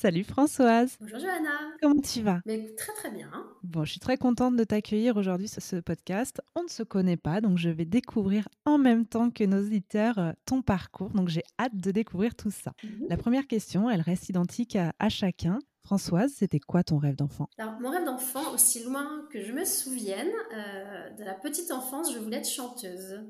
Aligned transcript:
Salut 0.00 0.24
Françoise. 0.24 0.96
Bonjour 0.98 1.18
Johanna. 1.18 1.50
Comment 1.82 2.00
tu 2.00 2.22
vas? 2.22 2.40
Mais 2.46 2.74
Très 2.74 2.94
très 2.94 3.10
bien. 3.10 3.30
Bon, 3.62 3.84
je 3.84 3.90
suis 3.90 4.00
très 4.00 4.16
contente 4.16 4.56
de 4.56 4.64
t'accueillir 4.64 5.18
aujourd'hui 5.18 5.46
sur 5.46 5.60
ce 5.60 5.76
podcast. 5.76 6.40
On 6.54 6.62
ne 6.62 6.70
se 6.70 6.82
connaît 6.82 7.18
pas, 7.18 7.42
donc 7.42 7.58
je 7.58 7.68
vais 7.68 7.84
découvrir 7.84 8.48
en 8.64 8.78
même 8.78 9.04
temps 9.04 9.28
que 9.30 9.44
nos 9.44 9.58
auditeurs 9.58 10.18
euh, 10.18 10.32
ton 10.46 10.62
parcours. 10.62 11.10
Donc 11.10 11.28
j'ai 11.28 11.42
hâte 11.58 11.76
de 11.76 11.90
découvrir 11.90 12.34
tout 12.34 12.50
ça. 12.50 12.72
Mhm. 12.82 13.08
La 13.10 13.18
première 13.18 13.46
question, 13.46 13.90
elle 13.90 14.00
reste 14.00 14.30
identique 14.30 14.74
à, 14.74 14.94
à 14.98 15.10
chacun. 15.10 15.58
Françoise, 15.82 16.32
c'était 16.34 16.60
quoi 16.60 16.82
ton 16.82 16.96
rêve 16.96 17.16
d'enfant? 17.16 17.50
Alors, 17.58 17.78
mon 17.80 17.90
rêve 17.90 18.04
d'enfant, 18.04 18.54
aussi 18.54 18.82
loin 18.84 19.26
que 19.30 19.42
je 19.42 19.52
me 19.52 19.66
souvienne, 19.66 20.30
euh, 20.54 21.10
de 21.10 21.24
la 21.24 21.34
petite 21.34 21.72
enfance, 21.72 22.10
je 22.14 22.18
voulais 22.18 22.38
être 22.38 22.48
chanteuse. 22.48 23.20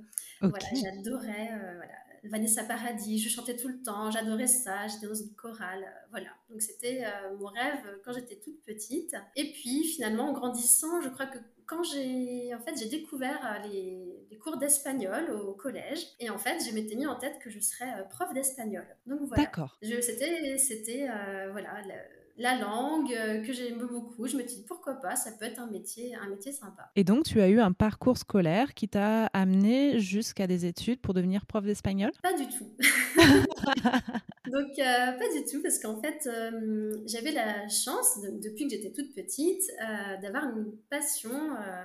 Ok. 0.40 0.50
Voilà, 0.50 0.66
j'adorais 0.74 1.50
euh, 1.52 1.74
voilà, 1.76 1.94
Vanessa 2.24 2.64
Paradis, 2.64 3.18
je 3.18 3.28
chantais 3.28 3.56
tout 3.56 3.68
le 3.68 3.82
temps, 3.82 4.10
j'adorais 4.10 4.46
ça, 4.46 4.86
j'étais 4.86 5.06
dans 5.06 5.14
une 5.14 5.34
chorale, 5.34 5.82
euh, 5.82 6.06
voilà. 6.10 6.28
Donc 6.50 6.60
c'était 6.60 7.04
euh, 7.04 7.36
mon 7.38 7.46
rêve 7.46 8.00
quand 8.04 8.12
j'étais 8.12 8.36
toute 8.36 8.62
petite. 8.64 9.14
Et 9.36 9.52
puis 9.52 9.84
finalement, 9.84 10.30
en 10.30 10.32
grandissant, 10.32 11.00
je 11.00 11.08
crois 11.08 11.26
que 11.26 11.38
quand 11.66 11.84
j'ai 11.84 12.52
en 12.52 12.58
fait 12.58 12.76
j'ai 12.76 12.88
découvert 12.88 13.38
euh, 13.46 13.68
les, 13.68 14.26
les 14.28 14.38
cours 14.38 14.56
d'espagnol 14.56 15.30
au 15.30 15.54
collège, 15.54 16.04
et 16.18 16.28
en 16.28 16.38
fait 16.38 16.58
je 16.68 16.74
m'étais 16.74 16.96
mis 16.96 17.06
en 17.06 17.14
tête 17.14 17.38
que 17.38 17.48
je 17.48 17.60
serais 17.60 18.00
euh, 18.00 18.02
prof 18.04 18.32
d'espagnol. 18.34 18.86
Donc 19.06 19.20
voilà. 19.22 19.44
D'accord. 19.44 19.78
C'était, 19.80 20.58
c'était 20.58 21.08
euh, 21.08 21.48
voilà, 21.52 21.80
la 22.40 22.58
langue 22.58 23.12
euh, 23.12 23.42
que 23.42 23.52
j'aime 23.52 23.78
beaucoup. 23.86 24.26
Je 24.26 24.36
me 24.36 24.42
suis 24.46 24.56
dit 24.60 24.64
pourquoi 24.66 24.94
pas, 24.94 25.14
ça 25.14 25.30
peut 25.38 25.44
être 25.44 25.60
un 25.60 25.70
métier, 25.70 26.14
un 26.14 26.28
métier 26.28 26.52
sympa. 26.52 26.90
Et 26.96 27.04
donc, 27.04 27.24
tu 27.24 27.40
as 27.40 27.48
eu 27.48 27.60
un 27.60 27.72
parcours 27.72 28.16
scolaire 28.18 28.74
qui 28.74 28.88
t'a 28.88 29.26
amené 29.26 29.98
jusqu'à 30.00 30.46
des 30.46 30.64
études 30.66 31.00
pour 31.00 31.14
devenir 31.14 31.46
prof 31.46 31.64
d'espagnol? 31.64 32.10
Pas 32.22 32.32
du 32.32 32.46
tout. 32.48 32.66
Donc 34.46 34.78
euh, 34.78 34.82
pas 35.12 35.28
du 35.36 35.44
tout 35.50 35.62
parce 35.62 35.78
qu'en 35.78 36.00
fait 36.00 36.26
euh, 36.26 36.96
j'avais 37.06 37.30
la 37.30 37.68
chance 37.68 38.20
de- 38.22 38.40
depuis 38.42 38.64
que 38.66 38.70
j'étais 38.70 38.90
toute 38.90 39.14
petite 39.14 39.62
euh, 39.80 40.16
d'avoir 40.22 40.44
une 40.44 40.72
passion 40.88 41.30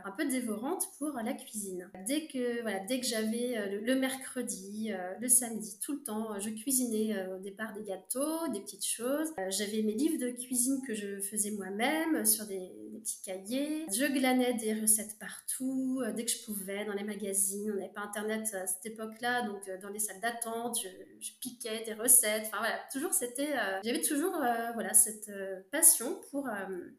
un 0.06 0.12
peu 0.12 0.26
dévorante 0.26 0.84
pour 0.98 1.12
la 1.24 1.34
cuisine. 1.34 1.90
Dès 2.08 2.28
que 2.28 2.62
voilà, 2.62 2.80
dès 2.80 3.00
que 3.00 3.06
j'avais 3.06 3.70
le, 3.72 3.80
le 3.82 3.96
mercredi, 3.96 4.92
le 5.20 5.28
samedi, 5.28 5.78
tout 5.84 5.94
le 5.94 6.04
temps, 6.04 6.40
je 6.40 6.50
cuisinais 6.50 7.16
au 7.36 7.40
départ 7.42 7.74
des 7.74 7.84
gâteaux, 7.84 8.48
des 8.54 8.62
petites 8.62 8.86
choses. 8.86 9.34
J'avais 9.50 9.82
mes 9.84 9.94
livres 9.94 10.20
de 10.20 10.30
cuisine 10.32 10.45
que 10.86 10.94
je 10.94 11.20
faisais 11.20 11.52
moi-même 11.52 12.26
sur 12.26 12.46
des, 12.46 12.72
petits 13.00 13.22
cahiers. 13.24 13.86
Je 13.94 14.06
glanais 14.06 14.54
des 14.54 14.74
recettes 14.74 15.20
partout 15.20 16.02
euh, 16.04 16.12
dès 16.14 16.26
que 16.26 16.32
je 16.32 16.44
pouvais 16.44 16.86
dans 16.86 16.94
les 16.94 17.04
magazines. 17.04 17.72
On 17.72 17.76
n'avait 17.76 17.94
pas 17.94 18.02
internet 18.02 18.52
à 18.54 18.66
cette 18.66 18.86
époque-là, 18.86 19.44
donc 19.44 19.68
euh, 19.68 19.78
dans 19.80 19.90
les 19.90 20.00
salles 20.00 20.22
d'attente, 20.22 20.80
je, 20.82 21.32
piquais 21.42 21.84
des 21.86 21.94
recettes. 21.94 22.44
Enfin 22.48 22.60
voilà, 22.60 22.80
toujours 22.92 23.14
c'était, 23.14 23.52
euh, 23.52 23.80
j'avais 23.84 24.02
toujours 24.02 24.32
voilà 24.74 24.94
cette 24.94 25.30
passion 25.72 26.20
pour 26.32 26.48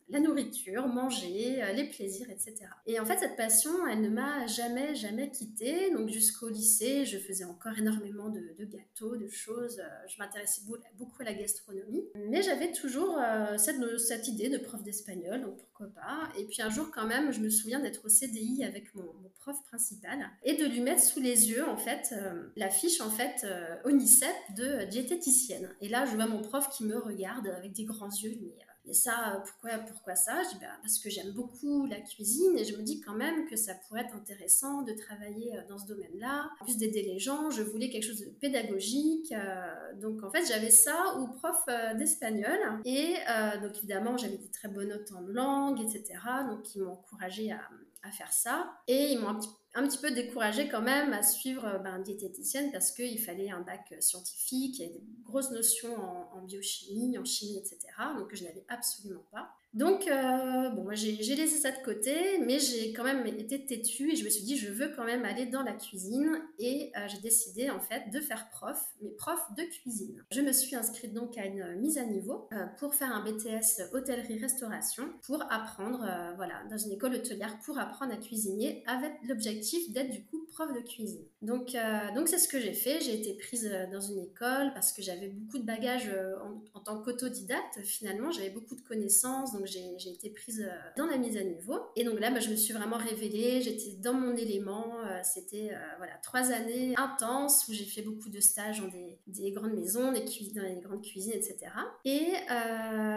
la 0.09 0.21
nourriture, 0.21 0.87
manger, 0.87 1.63
les 1.75 1.89
plaisirs, 1.89 2.31
etc. 2.31 2.57
Et 2.87 3.01
en 3.01 3.07
fait 3.07 3.19
cette 3.19 3.37
passion, 3.37 3.87
elle 3.87 4.03
ne 4.03 4.09
m'a 4.09 4.47
jamais 4.47 4.95
jamais 4.95 5.31
quittée. 5.31 5.91
Donc 5.93 6.11
jusqu'au 6.11 6.49
lycée, 6.49 7.05
je 7.05 7.19
faisais 7.19 7.45
encore 7.45 7.77
énormément 7.79 8.29
de, 8.29 8.65
gâteaux, 8.65 9.17
de 9.17 9.29
choses. 9.29 9.83
Je 10.09 10.19
m'intéressais 10.19 10.63
beau- 10.67 10.79
beaucoup 10.99 11.23
à 11.23 11.25
la 11.25 11.35
gastronomie, 11.35 12.05
mais 12.15 12.43
j'avais 12.43 12.73
toujours 12.73 13.19
euh, 13.37 13.59
cette, 13.59 13.77
cette 13.99 14.29
idée 14.29 14.49
de 14.49 14.59
prof 14.59 14.83
d'espagnol, 14.83 15.43
donc 15.43 15.57
pourquoi 15.57 15.87
pas. 15.89 16.29
Et 16.39 16.45
puis 16.45 16.63
un 16.63 16.71
jour 16.71 16.91
quand 16.93 17.07
même, 17.07 17.33
je 17.33 17.41
me 17.41 17.51
souviens 17.51 17.81
d'être 17.81 18.05
au 18.05 18.09
CDI 18.09 18.65
avec 18.65 18.95
mon, 18.95 19.05
prof 19.41 19.57
principal 19.65 20.29
et 20.43 20.57
de 20.57 20.65
lui 20.65 20.81
mettre 20.81 21.03
sous 21.03 21.21
les 21.21 21.51
yeux 21.51 21.69
en 21.69 21.77
fait 21.77 22.13
euh, 22.13 22.49
la 22.57 22.69
fiche 22.69 23.01
en 23.01 23.11
fait 23.11 23.45
euh, 23.45 23.77
ONICEP 23.85 24.35
de 24.57 24.85
diététicienne. 24.87 25.71
Et 25.81 25.89
là, 25.89 26.05
je 26.07 26.17
vois 26.17 26.27
mon 26.27 26.43
prof 26.43 26.69
qui 26.71 26.85
me 26.85 26.99
regarde 26.99 27.47
avec 27.49 27.73
des 27.73 27.85
grands 27.85 28.11
yeux, 28.11 28.37
mais 28.41 28.57
et 28.89 28.95
ça, 28.95 29.35
euh, 29.35 29.39
pourquoi, 29.41 29.79
pourquoi 29.79 30.15
ça? 30.15 30.43
Je 30.43 30.59
bah, 30.59 30.67
parce 30.81 30.99
que 30.99 31.11
j'aime 31.11 31.33
beaucoup 31.33 31.87
la 31.87 32.01
cuisine 32.01 32.57
et 32.57 32.65
je 32.65 32.77
me 32.77 32.83
dis 32.83 33.01
quand 33.01 33.15
même 33.15 33.47
que 33.49 33.57
ça 33.57 33.75
pourrait 33.75 34.03
être 34.03 34.15
intéressant 34.15 34.83
de 34.83 34.93
travailler 34.93 35.57
euh, 35.57 35.63
dans 35.69 35.79
ce 35.79 35.87
domaine-là. 35.87 36.51
En 36.61 36.65
plus 36.65 36.77
d'aider 36.77 37.03
les 37.03 37.19
gens, 37.19 37.51
je 37.51 37.63
voulais 37.63 37.91
quelque 37.91 38.05
chose 38.07 38.21
de 38.21 38.31
pédagogique. 38.31 39.33
euh, 39.33 39.95
donc 40.01 40.23
en 40.23 40.31
fait, 40.31 40.45
j'avais 40.47 40.71
ça 40.71 41.17
ou 41.19 41.27
prof 41.29 41.65
d'espagnol. 41.99 42.59
Et 42.85 43.15
donc 43.63 43.77
évidemment, 43.79 44.17
j'avais 44.17 44.37
des 44.39 44.51
très 44.51 44.69
bonnes 44.69 44.89
notes 44.89 45.11
en 45.13 45.21
langue, 45.23 45.81
etc. 45.81 46.19
Donc 46.49 46.75
ils 46.75 46.83
m'ont 46.83 46.93
encouragée 46.93 47.53
à, 47.53 47.61
à 48.03 48.11
faire 48.11 48.33
ça. 48.33 48.73
Et 48.87 49.13
ils 49.13 49.19
m'ont 49.19 49.29
un 49.29 49.35
petit 49.35 49.49
un 49.77 49.87
petit 49.87 49.99
peu 49.99 50.11
découragée 50.11 50.69
quand 50.69 50.81
même 50.81 51.13
à 51.13 51.23
suivre 51.23 51.67
euh, 51.67 51.79
ben, 51.79 51.99
diététicienne 52.01 52.73
parce 52.73 52.91
qu'il 52.93 53.21
fallait 53.21 53.51
un 53.51 53.61
bac 53.61 53.93
euh, 53.93 54.01
scientifique, 54.01 54.79
il 54.79 54.83
y 54.83 54.85
avait 54.85 54.95
des 54.95 55.05
grosses 55.23 55.51
notions 55.51 55.95
en, 56.35 56.41
biochimie, 56.43 57.19
en 57.19 57.25
chimie, 57.25 57.59
etc. 57.59 57.79
Donc 58.17 58.31
que 58.31 58.37
je 58.37 58.45
n'avais 58.45 58.65
absolument 58.69 59.25
pas. 59.31 59.51
Donc, 59.75 60.09
euh, 60.09 60.71
bon, 60.71 60.89
j'ai 60.93 61.13
laissé 61.35 61.59
ça 61.59 61.71
de 61.71 61.85
côté, 61.85 62.39
mais 62.39 62.59
j'ai 62.59 62.95
quand 62.95 63.05
même 63.05 63.27
été 63.27 63.67
têtue 63.67 64.11
et 64.13 64.17
je 64.17 64.25
me 64.25 64.31
suis 64.31 64.43
dit, 64.43 64.57
je 64.57 64.71
veux 64.71 64.93
quand 64.97 65.05
même 65.05 65.27
aller 65.27 65.45
dans 65.45 65.63
la 65.63 65.75
cuisine 65.75 66.41
et 66.59 66.93
j'ai 67.09 67.19
décidé 67.19 67.69
en 67.69 67.81
fait 67.81 68.09
de 68.11 68.21
faire 68.21 68.49
prof, 68.49 68.83
mais 69.03 69.11
prof 69.11 69.39
de 69.55 69.65
cuisine. 69.65 70.25
Je 70.31 70.41
me 70.41 70.53
suis 70.53 70.77
inscrite 70.77 71.13
donc 71.13 71.37
à 71.37 71.45
une 71.45 71.75
mise 71.75 71.99
à 71.99 72.05
niveau 72.05 72.49
pour 72.79 72.95
faire 72.95 73.15
un 73.15 73.23
BTS 73.23 73.93
hôtellerie-restauration 73.93 75.11
pour 75.27 75.43
apprendre, 75.53 76.09
voilà, 76.37 76.63
dans 76.71 76.79
une 76.79 76.93
école 76.93 77.17
hôtelière 77.17 77.59
pour 77.67 77.79
apprendre 77.79 78.15
à 78.15 78.17
cuisiner 78.17 78.83
avec 78.87 79.13
l'objectif 79.29 79.66
d'être 79.93 80.11
du 80.11 80.25
coup 80.25 80.46
prof 80.53 80.73
de 80.73 80.81
cuisine. 80.81 81.25
Donc, 81.43 81.75
euh, 81.75 82.15
donc 82.15 82.29
c'est 82.29 82.39
ce 82.39 82.49
que 82.49 82.61
j'ai 82.61 82.73
fait. 82.73 83.01
J'ai 83.01 83.15
été 83.15 83.35
prise 83.35 83.69
euh, 83.71 83.87
dans 83.91 84.01
une 84.01 84.19
école 84.19 84.73
parce 84.75 84.93
que 84.93 85.03
j'avais 85.03 85.29
beaucoup 85.29 85.59
de 85.59 85.65
bagages 85.65 86.09
euh, 86.09 86.35
en, 86.75 86.81
tant 86.81 87.03
qu'autodidacte. 87.03 87.83
Finalement, 87.85 88.31
j'avais 88.31 88.51
beaucoup 88.51 88.75
de 88.75 88.81
connaissances, 88.81 89.53
donc 89.53 89.67
j'ai 89.67 90.11
été 90.11 90.31
prise 90.31 90.69
dans 90.97 91.07
la 91.07 91.19
mise 91.19 91.37
à 91.37 91.43
niveau. 91.43 91.79
Et 91.97 92.05
donc 92.05 92.21
là, 92.21 92.31
bah, 92.31 92.41
je 92.41 92.51
me 92.51 92.57
suis 92.57 92.73
vraiment 92.73 92.97
révélée. 92.97 93.61
J'étais 93.61 93.97
dans 93.99 94.15
mon 94.15 94.37
élément. 94.37 94.95
C'était 95.25 95.73
voilà 95.99 96.13
trois 96.23 96.53
années 96.53 96.95
intenses 96.97 97.67
où 97.69 97.73
j'ai 97.73 97.85
fait 97.85 98.03
beaucoup 98.03 98.29
de 98.29 98.41
stages 98.41 98.81
dans 98.81 98.89
des, 98.89 99.19
des 99.27 99.51
grandes 99.51 99.75
maisons, 99.75 100.13
des 100.13 100.25
dans 100.55 100.63
les 100.63 100.81
grandes 100.81 101.03
cuisines, 101.03 101.33
etc. 101.33 101.59
Et, 102.05 102.35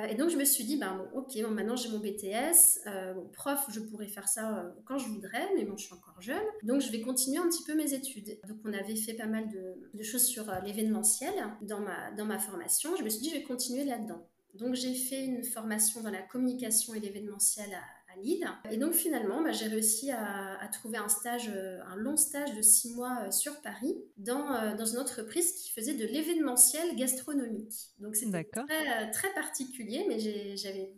et 0.09 0.15
donc 0.15 0.29
je 0.29 0.37
me 0.37 0.45
suis 0.45 0.63
dit, 0.63 0.77
bah, 0.77 0.97
bon, 0.97 1.19
ok, 1.19 1.35
maintenant 1.51 1.75
j'ai 1.75 1.89
mon 1.89 1.99
BTS. 1.99 2.79
Bon, 3.15 3.29
prof, 3.33 3.59
je 3.69 3.79
pourrais 3.79 4.07
faire 4.07 4.27
ça 4.27 4.73
quand 4.85 4.97
je 4.97 5.07
voudrais, 5.09 5.47
mais 5.55 5.65
bon, 5.65 5.77
je 5.77 5.85
suis 5.85 5.93
encore 5.93 6.19
jeune. 6.21 6.37
Donc 6.63 6.81
je 6.81 6.91
vais 6.91 7.01
continuer 7.01 7.18
un 7.37 7.49
petit 7.49 7.63
peu 7.63 7.75
mes 7.75 7.93
études. 7.93 8.39
Donc 8.47 8.57
on 8.65 8.73
avait 8.73 8.95
fait 8.95 9.13
pas 9.13 9.27
mal 9.27 9.47
de, 9.49 9.89
de 9.93 10.03
choses 10.03 10.25
sur 10.25 10.49
euh, 10.49 10.59
l'événementiel 10.65 11.33
dans 11.61 11.79
ma, 11.79 12.11
dans 12.11 12.25
ma 12.25 12.39
formation. 12.39 12.95
Je 12.95 13.03
me 13.03 13.09
suis 13.09 13.21
dit, 13.21 13.29
je 13.29 13.35
vais 13.35 13.43
continuer 13.43 13.83
là-dedans. 13.83 14.27
Donc 14.55 14.73
j'ai 14.75 14.93
fait 14.93 15.25
une 15.25 15.43
formation 15.43 16.01
dans 16.01 16.09
la 16.09 16.21
communication 16.21 16.93
et 16.93 16.99
l'événementiel 16.99 17.69
à, 17.73 17.81
Lille. 18.23 18.45
Et 18.71 18.77
donc 18.77 18.93
finalement, 18.93 19.43
bah, 19.43 19.51
j'ai 19.51 19.67
réussi 19.67 20.09
à, 20.09 20.59
à 20.59 20.67
trouver 20.67 20.97
un 20.97 21.07
stage, 21.07 21.47
euh, 21.55 21.79
un 21.85 21.95
long 21.95 22.17
stage 22.17 22.55
de 22.55 22.61
six 22.61 22.91
mois 22.95 23.19
euh, 23.21 23.31
sur 23.31 23.61
Paris 23.61 23.95
dans, 24.17 24.51
euh, 24.51 24.75
dans 24.75 24.85
une 24.85 24.97
entreprise 24.97 25.53
qui 25.53 25.71
faisait 25.71 25.93
de 25.93 26.05
l'événementiel 26.05 26.95
gastronomique. 26.95 27.91
Donc 27.99 28.15
c'était 28.15 28.43
très, 28.43 29.11
très 29.11 29.33
particulier, 29.35 30.05
mais 30.07 30.19
j'avais 30.57 30.91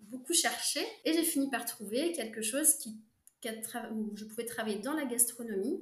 beaucoup 0.00 0.34
cherché 0.34 0.80
et 1.04 1.12
j'ai 1.12 1.22
fini 1.22 1.48
par 1.50 1.64
trouver 1.64 2.12
quelque 2.12 2.42
chose 2.42 2.74
qui, 2.74 2.96
où 3.92 4.16
je 4.16 4.24
pouvais 4.24 4.44
travailler 4.44 4.78
dans 4.78 4.94
la 4.94 5.04
gastronomie 5.04 5.80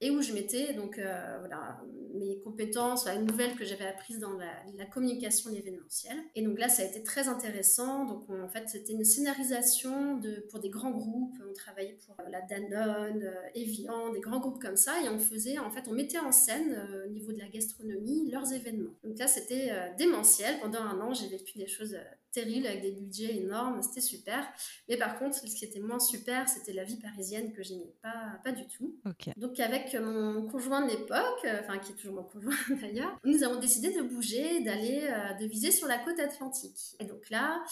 et 0.00 0.10
où 0.10 0.22
je 0.22 0.32
mettais 0.32 0.72
donc 0.72 0.98
euh, 0.98 1.36
voilà 1.40 1.80
mes 2.14 2.40
compétences, 2.40 3.04
la 3.04 3.16
nouvelle 3.16 3.54
que 3.54 3.64
j'avais 3.64 3.86
apprise 3.86 4.18
dans 4.18 4.32
la, 4.32 4.84
communication 4.86 5.50
événementielle. 5.52 6.18
Et 6.34 6.42
donc 6.42 6.58
là, 6.58 6.68
ça 6.68 6.82
a 6.82 6.86
été 6.86 7.04
très 7.04 7.28
intéressant. 7.28 8.04
Donc 8.04 8.28
en 8.28 8.48
fait, 8.48 8.68
c'était 8.68 8.92
une 8.92 9.04
scénarisation 9.04 10.16
de 10.16 10.44
pour 10.50 10.58
des 10.58 10.70
grands 10.70 10.90
groupes. 10.90 11.36
On 11.48 11.52
travaillait 11.52 11.98
pour 12.04 12.18
euh, 12.18 12.28
la 12.28 12.40
Danone, 12.40 13.22
euh, 13.22 13.48
Evian, 13.54 14.10
des 14.12 14.20
grands 14.20 14.40
groupes 14.40 14.60
comme 14.60 14.76
ça, 14.76 15.00
et 15.04 15.08
on 15.08 15.20
faisait 15.20 15.58
en 15.58 15.70
fait, 15.70 15.84
on 15.86 15.92
mettait 15.92 16.18
en 16.18 16.32
scène 16.32 16.88
au 17.06 17.10
niveau 17.10 17.32
de 17.32 17.38
la 17.38 17.48
gastronomie 17.48 18.28
leurs 18.30 18.52
événements. 18.52 18.94
Donc 19.04 19.18
là, 19.18 19.28
c'était 19.28 19.70
démentiel. 19.96 20.58
Pendant 20.60 20.80
un 20.80 21.00
an, 21.00 21.14
j'ai 21.14 21.28
vécu 21.28 21.58
des 21.58 21.68
choses 21.68 21.96
terrible 22.32 22.66
avec 22.66 22.82
des 22.82 22.92
budgets 22.92 23.36
énormes, 23.36 23.82
c'était 23.82 24.00
super. 24.00 24.46
Mais 24.88 24.96
par 24.96 25.18
contre, 25.18 25.36
ce 25.36 25.54
qui 25.54 25.64
était 25.64 25.80
moins 25.80 25.98
super, 25.98 26.48
c'était 26.48 26.72
la 26.72 26.84
vie 26.84 26.96
parisienne 26.96 27.52
que 27.52 27.62
j'aimais 27.62 27.92
pas, 28.02 28.38
pas 28.44 28.52
du 28.52 28.66
tout. 28.66 28.96
Donc 29.36 29.58
avec 29.60 29.89
mon 29.98 30.46
conjoint 30.46 30.84
de 30.84 30.90
l'époque, 30.90 31.44
euh, 31.44 31.60
enfin 31.60 31.78
qui 31.78 31.92
est 31.92 31.94
toujours 31.94 32.14
mon 32.14 32.22
conjoint 32.22 32.54
d'ailleurs, 32.80 33.18
nous 33.24 33.42
avons 33.42 33.58
décidé 33.58 33.92
de 33.92 34.02
bouger, 34.02 34.60
d'aller, 34.60 35.08
euh, 35.10 35.34
de 35.34 35.46
viser 35.46 35.70
sur 35.70 35.86
la 35.86 35.98
côte 35.98 36.18
atlantique. 36.18 36.96
Et 37.00 37.04
donc 37.04 37.30
là, 37.30 37.62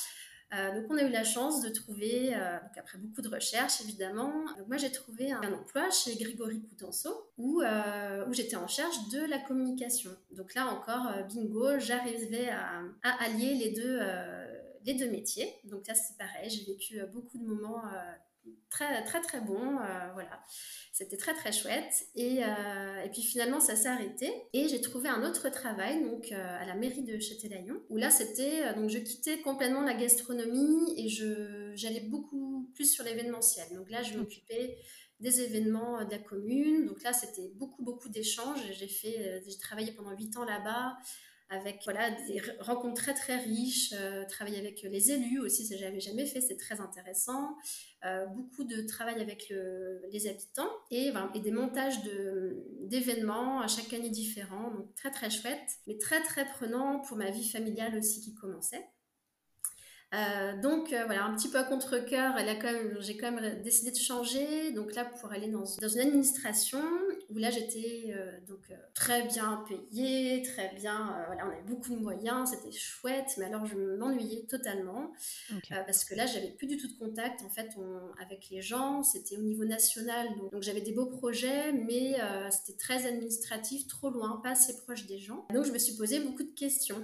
euh, 0.54 0.74
donc 0.74 0.90
on 0.90 0.96
a 0.96 1.02
eu 1.02 1.10
la 1.10 1.24
chance 1.24 1.60
de 1.60 1.68
trouver, 1.68 2.34
après 2.34 2.98
beaucoup 2.98 3.20
de 3.20 3.28
recherches 3.28 3.82
évidemment, 3.82 4.32
moi 4.66 4.78
j'ai 4.78 4.90
trouvé 4.90 5.30
un, 5.30 5.52
emploi 5.52 5.90
chez 5.90 6.16
Grégory 6.16 6.62
Coutenceau 6.62 7.30
où, 7.36 7.62
où 7.62 8.32
j'étais 8.32 8.56
en 8.56 8.66
charge 8.66 9.08
de 9.12 9.20
la 9.26 9.38
communication. 9.38 10.10
Donc 10.30 10.54
là 10.54 10.66
encore, 10.68 11.12
bingo, 11.28 11.78
j'arrivais 11.78 12.48
à, 12.48 12.82
allier 13.20 13.54
les 13.54 13.72
deux, 13.72 14.00
les 14.84 14.94
deux 14.94 15.10
métiers. 15.10 15.52
Donc 15.64 15.86
là, 15.86 15.94
c'est 15.94 16.16
pareil, 16.16 16.48
j'ai 16.48 16.64
vécu 16.64 16.98
beaucoup 17.12 17.36
de 17.36 17.44
moments 17.44 17.82
très 18.70 19.04
très 19.04 19.20
très 19.20 19.40
bons. 19.40 19.78
Euh, 19.78 20.12
voilà, 20.14 20.42
c'était 20.92 21.16
très 21.16 21.34
très 21.34 21.52
chouette. 21.52 22.06
Et, 22.14 22.38
et 22.38 23.08
puis 23.12 23.22
finalement, 23.22 23.60
ça 23.60 23.76
s'est 23.76 23.88
arrêté. 23.88 24.32
Et 24.52 24.68
j'ai 24.68 24.80
trouvé 24.80 25.08
un 25.08 25.28
autre 25.28 25.48
travail 25.50 26.02
donc 26.04 26.32
à 26.32 26.64
la 26.64 26.74
mairie 26.74 27.02
de 27.02 27.18
Châtelaillon, 27.18 27.80
où 27.88 27.96
là, 27.96 28.10
c'était 28.10 28.74
donc 28.74 28.90
je 28.90 28.98
quittais 28.98 29.40
complètement 29.40 29.82
la 29.82 29.94
gastronomie 29.94 30.94
et 30.96 31.08
je 31.08 31.72
j'allais 31.74 32.00
beaucoup 32.00 32.70
plus 32.74 32.90
sur 32.90 33.04
l'événementiel. 33.04 33.66
Donc 33.74 33.90
là, 33.90 34.02
je 34.02 34.16
m'occupais 34.18 34.78
des 35.20 35.40
événements 35.40 36.04
de 36.04 36.10
la 36.10 36.18
commune. 36.18 36.86
Donc 36.86 37.02
là, 37.02 37.12
c'était 37.12 37.50
beaucoup, 37.54 37.82
beaucoup 37.82 38.08
d'échanges. 38.08 38.60
J'ai 38.72 38.88
fait, 38.88 39.42
j'ai 39.46 39.58
travaillé 39.58 39.92
pendant 39.92 40.12
huit 40.12 40.36
ans 40.36 40.44
là-bas 40.44 40.96
avec 41.50 41.80
voilà 41.84 42.10
des 42.10 42.42
rencontres 42.60 43.02
très 43.02 43.14
très 43.14 43.36
riches, 43.38 43.92
euh, 43.94 44.24
travailler 44.26 44.58
avec 44.58 44.82
les 44.82 45.10
élus 45.10 45.40
aussi, 45.40 45.66
ça 45.66 45.76
j'avais 45.76 46.00
jamais 46.00 46.26
fait, 46.26 46.40
c'est 46.40 46.56
très 46.56 46.80
intéressant. 46.80 47.56
Euh, 48.04 48.26
beaucoup 48.26 48.64
de 48.64 48.82
travail 48.82 49.20
avec 49.20 49.52
les 50.12 50.26
habitants 50.28 50.70
et, 50.90 51.12
des 51.42 51.50
montages 51.50 52.00
d'événements 52.82 53.60
à 53.60 53.68
chaque 53.68 53.92
année 53.92 54.10
différents, 54.10 54.70
donc 54.70 54.94
très 54.94 55.10
très 55.10 55.30
chouette, 55.30 55.78
mais 55.86 55.96
très 55.98 56.22
très 56.22 56.44
prenant 56.44 57.00
pour 57.00 57.16
ma 57.16 57.30
vie 57.30 57.48
familiale 57.48 57.96
aussi 57.96 58.20
qui 58.20 58.34
commençait. 58.34 58.86
Euh, 60.14 60.58
donc 60.62 60.94
euh, 60.94 61.04
voilà, 61.04 61.24
un 61.24 61.34
petit 61.36 61.50
peu 61.50 61.58
à 61.58 61.64
contre-cœur, 61.64 62.34
j'ai 63.00 63.18
quand 63.18 63.30
même 63.30 63.62
décidé 63.62 63.90
de 63.90 63.96
changer, 63.96 64.72
donc 64.72 64.94
là 64.94 65.04
pour 65.04 65.30
aller 65.32 65.48
dans, 65.48 65.64
dans 65.82 65.88
une 65.88 66.00
administration 66.00 66.80
où 67.28 67.36
là 67.36 67.50
j'étais 67.50 68.14
euh, 68.16 68.38
donc 68.48 68.72
très 68.94 69.24
bien 69.24 69.62
payée, 69.68 70.42
très 70.42 70.72
bien, 70.74 71.14
voilà, 71.26 71.46
on 71.46 71.50
avait 71.50 71.66
beaucoup 71.66 71.90
de 71.90 72.00
moyens, 72.00 72.50
c'était 72.50 72.72
chouette, 72.72 73.34
mais 73.36 73.44
alors 73.44 73.66
je 73.66 73.76
m'ennuyais 73.76 74.46
totalement. 74.48 75.12
Parce 75.68 76.04
que 76.04 76.14
là 76.14 76.24
j'avais 76.24 76.52
plus 76.52 76.66
du 76.66 76.78
tout 76.78 76.88
de 76.88 76.98
contact 76.98 77.42
en 77.42 77.50
fait 77.50 77.68
avec 78.18 78.48
les 78.50 78.62
gens, 78.62 79.02
c'était 79.02 79.36
au 79.36 79.42
niveau 79.42 79.66
national, 79.66 80.28
donc, 80.38 80.52
donc 80.52 80.62
j'avais 80.62 80.80
des 80.80 80.92
beaux 80.92 81.10
projets, 81.10 81.72
mais 81.72 82.16
c'était 82.50 82.78
très 82.78 83.06
administratif, 83.06 83.86
trop 83.88 84.08
loin, 84.08 84.40
pas 84.42 84.50
assez 84.50 84.74
proche 84.78 85.06
des 85.06 85.18
gens. 85.18 85.46
Donc 85.52 85.66
je 85.66 85.72
me 85.72 85.78
suis 85.78 85.96
posé 85.96 86.20
beaucoup 86.20 86.44
de 86.44 86.54
questions 86.54 86.96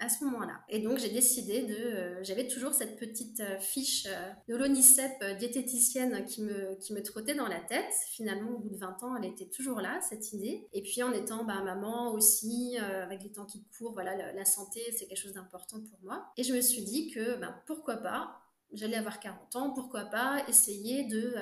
à 0.00 0.08
ce 0.08 0.24
moment-là. 0.24 0.60
Et 0.68 0.80
donc 0.80 0.98
j'ai 0.98 1.10
décidé 1.10 1.62
de, 1.62 1.74
euh, 1.74 2.22
j'avais 2.22 2.46
toujours 2.46 2.72
cette 2.72 2.96
petite 2.96 3.40
euh, 3.40 3.58
fiche 3.58 4.06
euh, 4.06 4.30
de 4.48 4.56
l'ONICEP 4.56 5.24
diététicienne 5.38 6.24
qui 6.24 6.42
me, 6.42 6.76
qui 6.76 6.92
me 6.92 7.02
trottait 7.02 7.34
dans 7.34 7.48
la 7.48 7.60
tête. 7.60 7.92
Finalement, 8.10 8.52
au 8.52 8.58
bout 8.58 8.70
de 8.70 8.76
20 8.76 9.02
ans, 9.02 9.16
elle 9.16 9.24
était 9.24 9.48
toujours 9.48 9.80
là, 9.80 10.00
cette 10.08 10.32
idée. 10.32 10.68
Et 10.72 10.82
puis 10.82 11.02
en 11.02 11.12
étant 11.12 11.44
bah, 11.44 11.62
maman 11.62 12.12
aussi, 12.12 12.76
avec 12.78 13.22
les 13.22 13.32
temps 13.32 13.46
qui 13.46 13.64
courent, 13.76 13.92
voilà, 13.92 14.32
la, 14.32 14.44
santé, 14.44 14.80
c'est 14.96 15.06
quelque 15.06 15.18
chose 15.18 15.34
d'important 15.34 15.80
pour 15.80 15.98
moi. 16.02 16.32
Et 16.36 16.42
je 16.42 16.54
me 16.54 16.60
suis 16.60 16.82
dit 16.82 17.10
que 17.10 17.36
bah, 17.36 17.62
pourquoi 17.66 17.96
pas 17.96 18.40
j'allais 18.72 18.96
avoir 18.96 19.20
40 19.20 19.56
ans, 19.56 19.70
pourquoi 19.70 20.04
pas 20.04 20.42
essayer 20.48 21.04
de, 21.04 21.34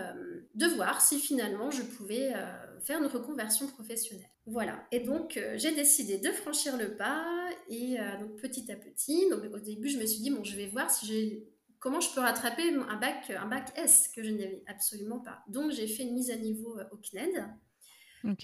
de 0.55 0.67
voir 0.67 1.00
si 1.00 1.19
finalement 1.19 1.70
je 1.70 1.82
pouvais 1.82 2.32
faire 2.82 2.99
une 2.99 3.06
reconversion 3.06 3.67
professionnelle. 3.67 4.31
Voilà, 4.46 4.87
et 4.93 5.00
donc 5.00 5.40
j'ai 5.56 5.75
décidé 5.75 6.19
de 6.19 6.31
franchir 6.31 6.76
le 6.76 6.96
pas 6.96 7.26
et 7.69 7.99
euh, 7.99 8.19
donc 8.20 8.37
petit 8.37 8.70
à 8.70 8.76
petit, 8.76 9.28
donc 9.28 9.43
au 9.52 9.58
début, 9.58 9.88
je 9.88 9.99
me 9.99 10.06
suis 10.06 10.20
dit, 10.20 10.31
bon, 10.31 10.44
je 10.44 10.56
vais 10.56 10.67
voir 10.67 10.90
si 10.90 11.06
j'ai 11.06 11.49
comment 11.78 12.00
je 12.00 12.12
peux 12.14 12.20
rattraper 12.20 12.75
un 12.75 12.96
bac, 12.96 13.31
un 13.31 13.46
bac 13.46 13.73
S 13.76 14.08
que 14.14 14.23
je 14.23 14.31
n'avais 14.31 14.62
absolument 14.67 15.20
pas. 15.20 15.43
Donc 15.49 15.73
j'ai 15.73 15.87
fait 15.87 16.05
une 16.05 16.14
mise 16.14 16.31
à 16.31 16.37
niveau 16.37 16.78
euh, 16.78 16.84
au 16.93 16.96
CNED. 16.96 17.44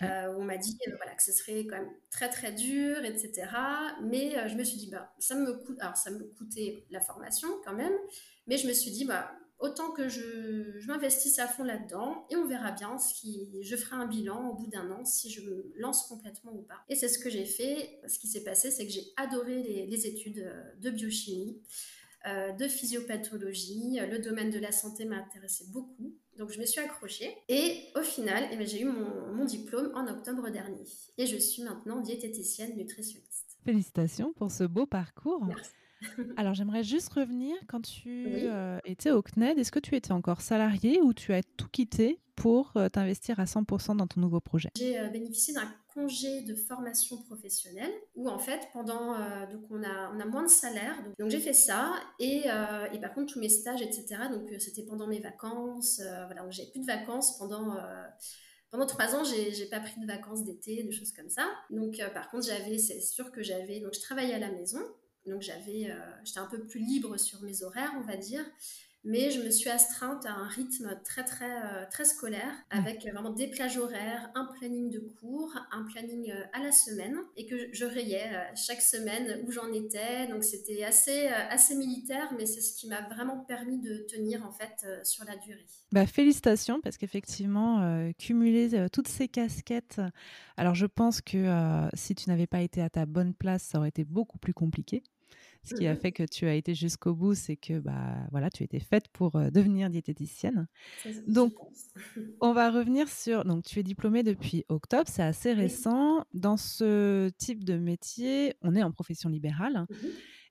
Euh, 0.02 0.34
on 0.38 0.44
m'a 0.44 0.56
dit 0.56 0.79
voilà, 0.96 1.14
que 1.14 1.23
ce 1.23 1.32
serait 1.32 1.67
quand 1.67 1.76
même 1.76 1.93
très 2.11 2.29
très 2.29 2.52
dur, 2.52 3.05
etc. 3.05 3.49
Mais 4.02 4.49
je 4.49 4.56
me 4.56 4.64
suis 4.64 4.79
dit, 4.79 4.90
bah, 4.90 5.12
ça 5.19 5.34
me 5.34 5.52
coûte, 5.55 5.79
alors 5.81 5.96
ça 5.96 6.11
me 6.11 6.25
coûtait 6.37 6.84
la 6.90 7.00
formation 7.00 7.49
quand 7.64 7.75
même, 7.75 7.93
mais 8.46 8.56
je 8.56 8.67
me 8.67 8.73
suis 8.73 8.90
dit, 8.90 9.05
bah, 9.05 9.32
autant 9.62 9.93
que 9.93 10.08
je, 10.08 10.79
je 10.79 10.87
m'investisse 10.88 11.38
à 11.38 11.46
fond 11.46 11.62
là-dedans 11.62 12.26
et 12.31 12.37
on 12.37 12.46
verra 12.46 12.73
bien 12.73 12.96
qui, 13.14 13.49
je 13.62 13.76
ferai 13.76 13.96
un 13.96 14.06
bilan 14.06 14.49
au 14.49 14.55
bout 14.55 14.67
d'un 14.67 14.90
an 14.90 15.05
si 15.05 15.31
je 15.31 15.40
me 15.40 15.73
lance 15.76 16.06
complètement 16.08 16.52
ou 16.52 16.62
pas. 16.62 16.82
Et 16.88 16.96
c'est 16.96 17.08
ce 17.08 17.19
que 17.19 17.31
j'ai 17.31 17.44
fait. 17.44 18.00
Ce 18.08 18.19
qui 18.19 18.26
s'est 18.26 18.43
passé, 18.43 18.70
c'est 18.70 18.84
que 18.84 18.93
j'ai 18.93 19.05
adoré 19.17 19.62
les, 19.62 20.06
études 20.06 20.40
euh, 20.40 20.75
de 20.81 20.90
biochimie, 20.90 21.62
euh, 22.26 22.52
de 22.52 22.67
physiopathologie. 22.67 24.00
Le 24.00 24.19
domaine 24.19 24.50
de 24.50 24.58
la 24.58 24.73
santé 24.73 25.05
m'intéressait 25.05 25.67
beaucoup. 25.69 26.12
Donc 26.38 26.50
je 26.50 26.58
me 26.58 26.64
suis 26.64 26.81
accrochée 26.81 27.37
et 27.49 27.88
au 27.94 28.02
final, 28.02 28.49
eh 28.50 28.56
ben, 28.56 28.67
j'ai 28.67 28.82
eu 28.82 28.87
mon, 28.87 29.32
mon 29.34 29.44
diplôme 29.44 29.93
en 29.94 30.06
octobre 30.06 30.49
dernier. 30.50 30.84
Et 31.19 31.26
je 31.26 31.37
suis 31.37 31.62
maintenant 31.62 32.00
diététicienne 32.00 32.76
nutritionniste. 32.76 33.58
Félicitations 33.64 34.32
pour 34.32 34.50
ce 34.50 34.64
beau 34.64 34.87
parcours. 34.87 35.44
Merci. 35.44 35.70
Alors 36.37 36.55
j'aimerais 36.55 36.82
juste 36.82 37.12
revenir 37.12 37.56
quand 37.67 37.81
tu 37.81 38.26
euh, 38.26 38.79
étais 38.84 39.11
au 39.11 39.23
CNED, 39.23 39.58
est-ce 39.58 39.73
que 39.73 39.79
tu 39.79 39.94
étais 39.94 40.12
encore 40.12 40.40
salarié 40.40 41.00
ou 41.00 41.12
tu 41.12 41.32
as 41.32 41.43
tout 41.43 41.69
quitté 41.70 42.20
pour 42.34 42.73
euh, 42.76 42.88
t'investir 42.88 43.40
à 43.40 43.44
100% 43.44 43.96
dans 43.96 44.06
ton 44.06 44.20
nouveau 44.20 44.40
projet? 44.40 44.70
J'ai 44.76 44.99
euh, 44.99 45.08
bénéficié 45.08 45.55
d'un 45.55 45.73
congé 45.94 46.42
de 46.42 46.54
formation 46.54 47.22
professionnelle 47.22 47.92
où 48.14 48.28
en 48.28 48.38
fait 48.38 48.68
pendant 48.72 49.14
donc 49.50 49.62
on 49.70 49.82
a 49.82 50.12
on 50.14 50.20
a 50.20 50.24
moins 50.24 50.42
de 50.42 50.48
salaire. 50.48 50.96
Donc, 51.18 51.30
j'ai 51.30 51.40
fait 51.40 51.52
ça 51.52 51.94
et, 52.18 52.44
et, 52.92 53.00
par 53.00 53.14
contre 53.14 53.32
tous 53.32 53.40
mes 53.40 53.48
stages 53.48 53.82
etc 53.82 54.17
donc 54.31 54.48
c'était 54.58 54.82
pendant 54.82 55.06
mes 55.06 55.20
vacances 55.20 56.00
voilà. 56.26 56.48
J'ai 56.50 56.67
plus 56.67 56.81
de 56.81 56.86
vacances 56.86 57.38
pendant 57.38 57.76
pendant 58.70 58.86
trois 58.86 59.14
ans, 59.14 59.22
j'ai 59.22 59.67
pas 59.67 59.81
pris 59.81 60.00
de 60.00 60.06
vacances 60.06 60.44
d'été, 60.44 60.82
des 60.82 60.93
choses 60.93 61.12
comme 61.12 61.28
ça. 61.28 61.46
Donc, 61.69 62.00
par 62.14 62.31
contre, 62.31 62.46
j'avais, 62.46 62.78
c'est 62.78 63.02
sûr 63.02 63.31
que 63.31 63.43
j'avais, 63.43 63.81
donc 63.81 63.93
je 63.93 64.00
travaillais 64.00 64.32
à 64.32 64.38
la 64.38 64.50
maison, 64.50 64.81
donc 65.26 65.43
j'avais, 65.43 65.90
euh, 65.90 65.94
j'étais 66.24 66.40
un 66.40 66.46
peu 66.46 66.67
plus 66.67 66.81
libre 66.81 67.17
sur 67.17 67.43
mes 67.43 67.62
horaires, 67.62 67.93
on 67.96 68.00
va 68.00 68.17
dire 68.17 68.44
mais 69.04 69.30
je 69.30 69.42
me 69.42 69.50
suis 69.50 69.68
astreinte 69.68 70.24
à 70.26 70.32
un 70.32 70.46
rythme 70.46 70.98
très 71.04 71.24
très 71.24 71.50
euh, 71.50 71.84
très 71.90 72.04
scolaire 72.04 72.52
mmh. 72.72 72.78
avec 72.78 73.02
vraiment 73.02 73.30
des 73.30 73.48
plages 73.48 73.76
horaires, 73.76 74.30
un 74.34 74.46
planning 74.58 74.90
de 74.90 75.00
cours, 75.00 75.52
un 75.72 75.84
planning 75.84 76.30
euh, 76.30 76.44
à 76.52 76.62
la 76.62 76.72
semaine 76.72 77.16
et 77.36 77.46
que 77.46 77.68
je 77.72 77.84
rayais 77.84 78.30
chaque 78.54 78.80
semaine 78.80 79.40
où 79.46 79.50
j'en 79.50 79.72
étais. 79.72 80.28
Donc 80.28 80.44
c'était 80.44 80.84
assez 80.84 81.26
assez 81.28 81.74
militaire, 81.74 82.32
mais 82.36 82.46
c'est 82.46 82.60
ce 82.60 82.74
qui 82.74 82.88
m'a 82.88 83.02
vraiment 83.08 83.38
permis 83.40 83.78
de 83.80 84.06
tenir 84.08 84.44
en 84.46 84.52
fait 84.52 84.86
sur 85.04 85.24
la 85.24 85.36
durée. 85.36 85.66
Bah, 85.90 86.06
félicitations 86.06 86.80
parce 86.80 86.96
qu'effectivement 86.96 88.12
cumuler 88.18 88.86
toutes 88.92 89.08
ces 89.08 89.28
casquettes. 89.28 90.00
Alors 90.56 90.74
je 90.74 90.86
pense 90.86 91.20
que 91.20 91.88
si 91.94 92.14
tu 92.14 92.28
n'avais 92.28 92.46
pas 92.46 92.60
été 92.60 92.82
à 92.82 92.90
ta 92.90 93.06
bonne 93.06 93.34
place, 93.34 93.62
ça 93.62 93.78
aurait 93.78 93.88
été 93.88 94.04
beaucoup 94.04 94.38
plus 94.38 94.54
compliqué. 94.54 95.02
Ce 95.64 95.74
qui 95.74 95.86
a 95.86 95.94
fait 95.94 96.10
que 96.10 96.24
tu 96.24 96.46
as 96.46 96.54
été 96.54 96.74
jusqu'au 96.74 97.14
bout, 97.14 97.34
c'est 97.34 97.56
que 97.56 97.78
bah 97.78 98.16
voilà, 98.32 98.50
tu 98.50 98.64
étais 98.64 98.81
faite 98.81 99.08
pour 99.08 99.36
euh, 99.36 99.50
devenir 99.50 99.90
diététicienne. 99.90 100.66
donc, 101.28 101.54
on 102.40 102.52
va 102.52 102.70
revenir 102.70 103.08
sur. 103.08 103.44
Donc, 103.44 103.64
tu 103.64 103.78
es 103.78 103.82
diplômée 103.82 104.24
depuis 104.24 104.64
octobre, 104.69 105.08
c'est 105.08 105.22
assez 105.22 105.52
récent. 105.52 106.24
Dans 106.34 106.56
ce 106.56 107.31
type 107.38 107.64
de 107.64 107.76
métier, 107.76 108.54
on 108.62 108.74
est 108.74 108.82
en 108.82 108.90
profession 108.90 109.28
libérale. 109.28 109.86
Mmh 109.88 109.94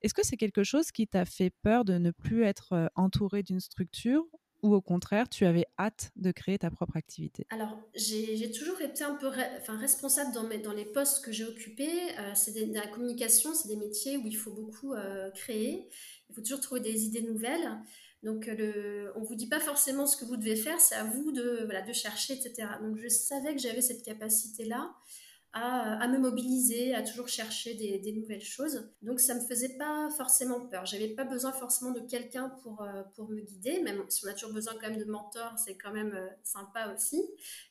Est-ce 0.02 0.14
que 0.14 0.26
c'est 0.26 0.38
quelque 0.38 0.64
chose 0.64 0.92
qui 0.92 1.08
t'a 1.08 1.26
fait 1.26 1.52
peur 1.62 1.84
de 1.84 1.98
ne 1.98 2.12
plus 2.12 2.44
être 2.44 2.74
euh, 2.74 2.88
entourée 2.96 3.44
d'une 3.44 3.60
structure 3.60 4.26
ou 4.62 4.74
au 4.74 4.82
contraire, 4.82 5.30
tu 5.30 5.46
avais 5.46 5.66
hâte 5.80 6.12
de 6.16 6.32
créer 6.32 6.58
ta 6.58 6.70
propre 6.70 6.98
activité? 6.98 7.46
Alors, 7.50 7.78
j'ai 7.96 8.52
toujours 8.52 8.82
été 8.82 9.04
un 9.04 9.16
peu 9.16 9.28
enfin, 9.28 9.78
responsable 9.78 10.34
dans, 10.34 10.74
les 10.74 10.86
postes 10.86 11.24
que 11.24 11.32
j'ai 11.32 11.46
occupés. 11.46 12.12
Euh, 12.20 12.32
c'est 12.36 12.54
la 12.68 12.88
communication, 12.88 13.54
c'est 13.54 13.68
des 13.68 13.76
métiers 13.76 14.18
où 14.18 14.28
il 14.28 14.36
faut 14.36 14.52
beaucoup 14.52 14.94
euh, 14.94 15.30
créer. 15.32 15.88
Il 16.30 16.36
faut 16.36 16.42
toujours 16.42 16.62
trouver 16.62 16.82
des 16.82 17.06
idées 17.06 17.24
nouvelles. 17.24 17.80
Donc, 18.24 18.46
le, 18.46 19.12
on 19.16 19.22
ne 19.22 19.26
vous 19.26 19.36
dit 19.36 19.48
pas 19.48 19.60
forcément 19.60 20.06
ce 20.06 20.16
que 20.16 20.26
vous 20.26 20.38
devez 20.38 20.56
faire, 20.56 20.80
c'est 20.80 20.96
à 20.96 21.04
vous 21.04 21.32
de, 21.32 21.62
voilà, 21.66 21.82
de 21.82 21.92
chercher, 21.92 22.34
etc. 22.34 22.68
Donc, 22.82 22.98
je 22.98 23.08
savais 23.08 23.56
que 23.56 23.60
j'avais 23.60 23.82
cette 23.82 24.04
capacité-là 24.04 24.94
à, 25.54 26.08
me 26.08 26.18
mobiliser, 26.18 26.96
à 26.96 27.02
toujours 27.02 27.28
chercher 27.28 27.74
des, 27.74 28.12
nouvelles 28.14 28.44
choses. 28.44 28.90
Donc 29.02 29.20
ça 29.20 29.34
me 29.34 29.42
faisait 29.42 29.78
pas 29.78 30.10
forcément 30.16 30.62
peur. 30.68 30.86
J'avais 30.86 31.10
pas 31.10 31.26
besoin 31.26 31.52
forcément 31.52 31.92
de 31.92 32.00
quelqu'un 32.00 32.50
pour, 32.64 32.82
euh, 32.82 33.04
pour 33.16 33.30
me 33.30 33.40
guider, 33.42 33.82
même 33.82 34.04
si 34.10 34.26
on 34.26 34.30
a 34.30 34.34
toujours 34.34 34.54
besoin 34.54 34.74
quand 34.74 34.90
même 34.90 35.00
de 35.00 35.06
mentors, 35.06 35.58
c'est 35.58 35.76
quand 35.76 35.92
même 35.92 36.14
euh, 36.14 36.30
sympa 36.44 36.94
aussi. 36.94 37.22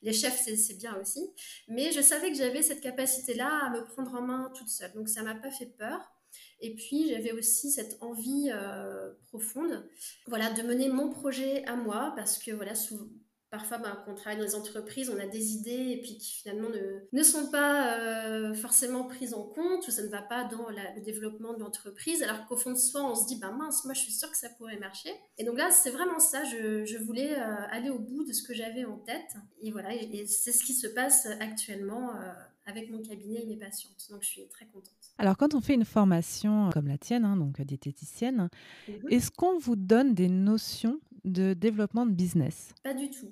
Les 0.02 0.12
chefs, 0.12 0.42
c'est 0.44 0.78
bien 0.78 0.96
aussi. 1.00 1.30
Mais 1.68 1.90
je 1.92 2.00
savais 2.00 2.30
que 2.30 2.36
j'avais 2.36 2.62
cette 2.62 2.80
capacité-là 2.80 3.66
à 3.66 3.70
me 3.70 3.84
prendre 3.84 4.14
en 4.14 4.22
main 4.22 4.52
toute 4.54 4.68
seule. 4.68 4.92
Donc 4.92 5.08
ça 5.08 5.22
m'a 5.22 5.34
pas 5.34 5.50
fait 5.50 5.66
peur. 5.78 6.12
Et 6.60 6.74
puis 6.74 7.08
j'avais 7.08 7.32
aussi 7.32 7.70
cette 7.70 7.96
envie 8.02 8.50
euh, 8.52 9.10
profonde, 9.28 9.88
voilà, 10.26 10.52
de 10.52 10.62
mener 10.62 10.88
mon 10.88 11.08
projet 11.08 11.64
à 11.64 11.74
moi, 11.74 12.12
parce 12.16 12.38
que 12.38 12.50
voilà, 12.50 12.74
souvent, 12.74 13.06
Parfois, 13.50 13.78
ben, 13.78 14.00
quand 14.04 14.12
on 14.12 14.14
travaille 14.14 14.38
dans 14.38 14.44
les 14.44 14.54
entreprises, 14.54 15.10
on 15.10 15.18
a 15.18 15.26
des 15.26 15.54
idées 15.54 15.90
et 15.90 16.00
puis 16.00 16.16
qui 16.18 16.34
finalement 16.34 16.68
ne, 16.68 17.00
ne 17.12 17.22
sont 17.24 17.50
pas 17.50 17.98
euh, 17.98 18.54
forcément 18.54 19.04
prises 19.04 19.34
en 19.34 19.42
compte 19.42 19.88
ou 19.88 19.90
ça 19.90 20.04
ne 20.04 20.08
va 20.08 20.22
pas 20.22 20.44
dans 20.44 20.68
le 20.68 21.00
développement 21.00 21.54
de 21.54 21.58
l'entreprise. 21.58 22.22
Alors 22.22 22.46
qu'au 22.46 22.56
fond 22.56 22.70
de 22.70 22.78
soi, 22.78 23.02
on 23.04 23.16
se 23.16 23.26
dit, 23.26 23.40
ben 23.40 23.50
mince, 23.50 23.84
moi 23.84 23.94
je 23.94 24.00
suis 24.00 24.12
sûre 24.12 24.30
que 24.30 24.36
ça 24.36 24.50
pourrait 24.50 24.78
marcher. 24.78 25.10
Et 25.36 25.42
donc 25.42 25.58
là, 25.58 25.72
c'est 25.72 25.90
vraiment 25.90 26.20
ça. 26.20 26.44
Je, 26.44 26.84
je 26.84 26.98
voulais 26.98 27.34
euh, 27.36 27.54
aller 27.70 27.90
au 27.90 27.98
bout 27.98 28.24
de 28.24 28.32
ce 28.32 28.44
que 28.44 28.54
j'avais 28.54 28.84
en 28.84 28.98
tête. 28.98 29.34
Et 29.60 29.72
voilà, 29.72 29.94
et, 29.94 30.26
c'est 30.26 30.52
ce 30.52 30.64
qui 30.64 30.74
se 30.74 30.86
passe 30.86 31.26
actuellement. 31.40 32.14
Euh, 32.14 32.32
avec 32.66 32.90
mon 32.90 33.02
cabinet 33.02 33.42
et 33.42 33.46
mes 33.46 33.56
patientes. 33.56 34.06
Donc, 34.10 34.22
je 34.22 34.28
suis 34.28 34.48
très 34.48 34.66
contente. 34.66 34.92
Alors, 35.18 35.36
quand 35.36 35.54
on 35.54 35.60
fait 35.60 35.74
une 35.74 35.84
formation 35.84 36.70
comme 36.70 36.86
la 36.86 36.98
tienne, 36.98 37.24
hein, 37.24 37.36
donc 37.36 37.60
diététicienne, 37.60 38.48
mhm. 38.88 38.94
est-ce 39.10 39.30
qu'on 39.30 39.58
vous 39.58 39.76
donne 39.76 40.14
des 40.14 40.28
notions 40.28 41.00
de 41.24 41.54
développement 41.54 42.06
de 42.06 42.12
business 42.12 42.74
Pas 42.82 42.94
du 42.94 43.10
tout. 43.10 43.30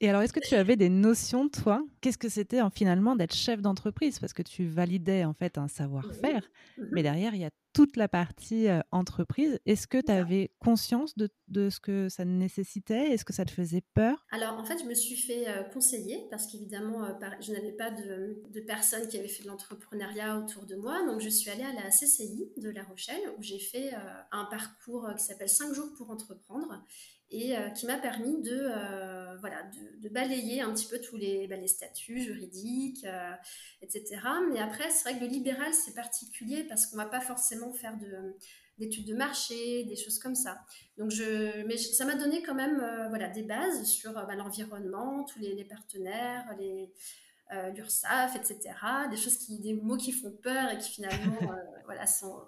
Et 0.00 0.08
alors, 0.08 0.22
est-ce 0.22 0.32
que 0.32 0.40
tu 0.40 0.54
avais 0.54 0.76
des 0.76 0.88
notions, 0.88 1.48
toi? 1.48 1.84
Qu'est-ce 2.00 2.18
que 2.18 2.28
c'était 2.28 2.60
finalement 2.72 3.16
d'être 3.16 3.34
chef 3.34 3.60
d'entreprise? 3.60 4.20
Parce 4.20 4.32
que 4.32 4.42
tu 4.42 4.66
validais 4.66 5.24
en 5.24 5.34
fait 5.34 5.58
un 5.58 5.66
savoir-faire, 5.66 6.48
mhm. 6.76 6.88
mais 6.92 7.02
derrière, 7.02 7.34
il 7.34 7.40
y 7.40 7.44
a 7.44 7.50
toute 7.72 7.96
la 7.96 8.08
partie 8.08 8.66
entreprise. 8.90 9.60
Est-ce 9.66 9.86
que 9.86 10.00
tu 10.00 10.10
avais 10.10 10.50
conscience 10.58 11.16
de, 11.16 11.28
de, 11.48 11.68
ce 11.68 11.78
que 11.78 12.08
ça 12.08 12.24
nécessitait? 12.24 13.12
Est-ce 13.12 13.24
que 13.24 13.32
ça 13.32 13.44
te 13.44 13.50
faisait 13.50 13.82
peur? 13.94 14.26
Alors, 14.32 14.58
en 14.58 14.64
fait, 14.64 14.78
je 14.78 14.84
me 14.84 14.94
suis 14.94 15.16
fait 15.16 15.46
conseiller 15.72 16.26
parce 16.30 16.46
qu'évidemment, 16.46 17.06
je 17.40 17.52
n'avais 17.52 17.72
pas 17.72 17.90
de, 17.90 18.42
de, 18.50 18.60
personnes 18.60 19.06
qui 19.06 19.18
avaient 19.18 19.28
fait 19.28 19.44
de 19.44 19.48
l'entrepreneuriat 19.48 20.38
autour 20.38 20.64
de 20.64 20.74
moi. 20.74 21.04
Donc, 21.06 21.20
je 21.20 21.28
suis 21.28 21.50
allée 21.50 21.62
à 21.62 21.72
la 21.72 21.90
CCI 21.90 22.50
de 22.56 22.70
La 22.70 22.82
Rochelle 22.82 23.20
où 23.38 23.42
j'ai 23.42 23.60
fait 23.60 23.92
un 24.32 24.46
parcours 24.46 25.08
qui 25.16 25.24
s'appelle 25.24 25.48
5 25.48 25.72
jours 25.72 25.92
pour 25.96 26.10
entreprendre 26.10 26.84
et 27.30 27.56
euh, 27.56 27.68
qui 27.70 27.86
m'a 27.86 27.98
permis 27.98 28.40
de, 28.40 28.58
euh, 28.58 29.36
voilà, 29.40 29.62
de, 30.02 30.08
balayer 30.08 30.62
un 30.62 30.72
petit 30.72 30.86
peu 30.86 30.98
tous 30.98 31.16
les, 31.16 31.46
bah, 31.46 31.56
statuts 31.66 32.20
juridiques, 32.20 33.04
euh, 33.04 33.32
etc. 33.82 34.20
Mais 34.50 34.60
après, 34.60 34.90
c'est 34.90 35.08
vrai 35.08 35.18
que 35.18 35.24
le 35.24 35.30
libéral, 35.30 35.72
c'est 35.74 35.94
particulier 35.94 36.64
parce 36.64 36.86
qu'on 36.86 36.96
ne 36.96 37.02
va 37.02 37.08
pas 37.08 37.20
forcément 37.20 37.72
faire 37.72 37.94
d'études 38.78 39.06
de 39.06 39.14
marché, 39.14 39.84
des 39.84 39.96
choses 39.96 40.18
comme 40.18 40.34
ça. 40.34 40.64
Donc 40.96 41.10
je, 41.10 41.64
mais 41.66 41.76
ça 41.76 42.06
m'a 42.06 42.14
donné 42.14 42.42
quand 42.42 42.54
même 42.54 42.78
voilà, 43.10 43.28
des 43.28 43.42
bases 43.42 43.84
sur 43.84 44.12
bah, 44.14 44.34
l'environnement, 44.34 45.24
tous 45.24 45.38
les, 45.40 45.64
partenaires, 45.64 46.46
les, 46.58 46.90
l'URSSAF, 47.74 48.36
etc. 48.36 48.74
Des 49.10 49.16
choses 49.18 49.36
qui, 49.36 49.58
des 49.58 49.74
mots 49.74 49.98
qui 49.98 50.12
font 50.12 50.32
peur 50.42 50.70
et 50.70 50.78
qui 50.78 50.92
finalement 50.92 51.36
voilà, 51.84 52.06
sont, 52.06 52.40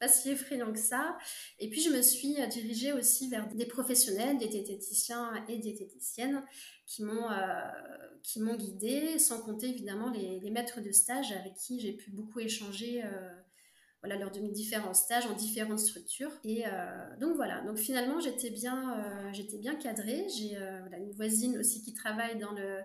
pas 0.00 0.08
si 0.08 0.30
effrayant 0.30 0.72
que 0.72 0.78
ça. 0.78 1.16
Et 1.58 1.68
puis, 1.68 1.80
je 1.82 1.90
me 1.90 2.02
suis 2.02 2.40
euh, 2.40 2.46
dirigée 2.46 2.92
aussi 2.92 3.28
vers 3.28 3.46
des 3.54 3.66
professionnels, 3.66 4.38
des 4.38 4.48
diététiciens 4.48 5.44
et 5.46 5.58
diététiciennes 5.58 6.42
qui 6.86 7.04
m'ont 7.04 7.30
euh, 7.30 8.56
guidée, 8.56 9.18
sans 9.18 9.40
compter 9.42 9.68
évidemment 9.68 10.10
les, 10.10 10.40
les, 10.40 10.50
maîtres 10.50 10.80
de 10.80 10.90
stage 10.90 11.30
avec 11.32 11.54
qui 11.54 11.78
j'ai 11.78 11.92
pu 11.92 12.10
beaucoup 12.10 12.40
échanger 12.40 13.04
euh, 13.04 13.30
voilà, 14.02 14.16
lors 14.16 14.30
de 14.30 14.40
mes 14.40 14.50
différents 14.50 14.94
stages 14.94 15.26
en 15.26 15.34
différentes 15.34 15.78
structures. 15.78 16.32
Et 16.44 16.64
donc 17.20 17.36
voilà, 17.36 17.60
donc 17.62 17.76
finalement 17.76 18.18
j'étais 18.18 18.50
bien, 18.50 19.30
j'étais 19.32 19.58
bien 19.58 19.74
cadrée. 19.74 20.26
J'ai 20.28 20.56
voilà, 20.56 20.98
une 20.98 21.12
voisine 21.12 21.58
aussi 21.58 21.82
qui 21.82 21.92
travaille 21.92 22.38
dans 22.38 22.52
le 22.52 22.80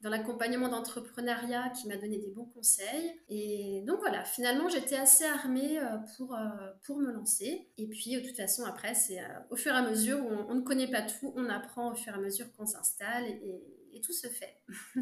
dans 0.00 0.08
l'accompagnement 0.08 0.68
d'entrepreneuriat 0.68 1.70
qui 1.70 1.86
m'a 1.86 1.96
donné 1.96 2.18
des 2.18 2.30
bons 2.30 2.46
conseils. 2.46 3.12
Et 3.28 3.82
donc 3.86 4.00
voilà, 4.00 4.24
finalement, 4.24 4.68
j'étais 4.68 4.96
assez 4.96 5.24
armée 5.24 5.78
euh, 5.78 5.98
pour, 6.16 6.34
euh, 6.34 6.38
pour 6.84 6.98
me 6.98 7.12
lancer. 7.12 7.70
Et 7.76 7.86
puis, 7.86 8.14
de 8.14 8.26
toute 8.26 8.36
façon, 8.36 8.64
après, 8.64 8.94
c'est 8.94 9.20
euh, 9.20 9.28
au 9.50 9.56
fur 9.56 9.72
et 9.72 9.76
à 9.76 9.82
mesure, 9.82 10.18
on, 10.18 10.50
on, 10.50 10.54
ne 10.54 10.62
connaît 10.62 10.90
pas 10.90 11.02
tout, 11.02 11.32
on 11.36 11.48
apprend 11.50 11.92
au 11.92 11.94
fur 11.94 12.14
et 12.14 12.16
à 12.16 12.20
mesure 12.20 12.50
qu'on 12.52 12.66
s'installe 12.66 13.26
et, 13.26 13.62
et, 13.92 14.00
tout 14.00 14.12
se 14.12 14.28
fait. 14.28 14.62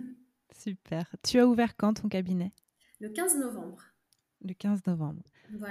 Super. 0.58 1.14
Tu 1.22 1.38
as 1.38 1.46
ouvert 1.46 1.76
quand 1.76 1.94
ton 1.94 2.08
cabinet? 2.08 2.52
Le 2.98 3.10
15 3.10 3.36
novembre. 3.36 3.84
Le 4.44 4.54
15 4.54 4.86
novembre. 4.86 5.22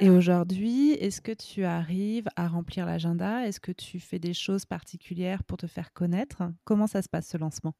Et 0.01 0.09
aujourd'hui, 0.09 0.91
est-ce 0.93 1.21
que 1.21 1.31
tu 1.31 1.63
arrives 1.63 2.27
à 2.35 2.47
remplir 2.47 2.85
l'agenda? 2.85 3.47
Est-ce 3.47 3.59
que 3.59 3.71
tu 3.71 3.99
fais 3.99 4.19
des 4.19 4.33
choses 4.33 4.65
particulières 4.65 5.43
pour 5.43 5.57
te 5.57 5.67
faire 5.67 5.93
connaître? 5.93 6.43
Comment 6.63 6.87
ça 6.87 7.01
se 7.01 7.09
passe 7.09 7.27
ce 7.27 7.37
lancement? 7.37 7.73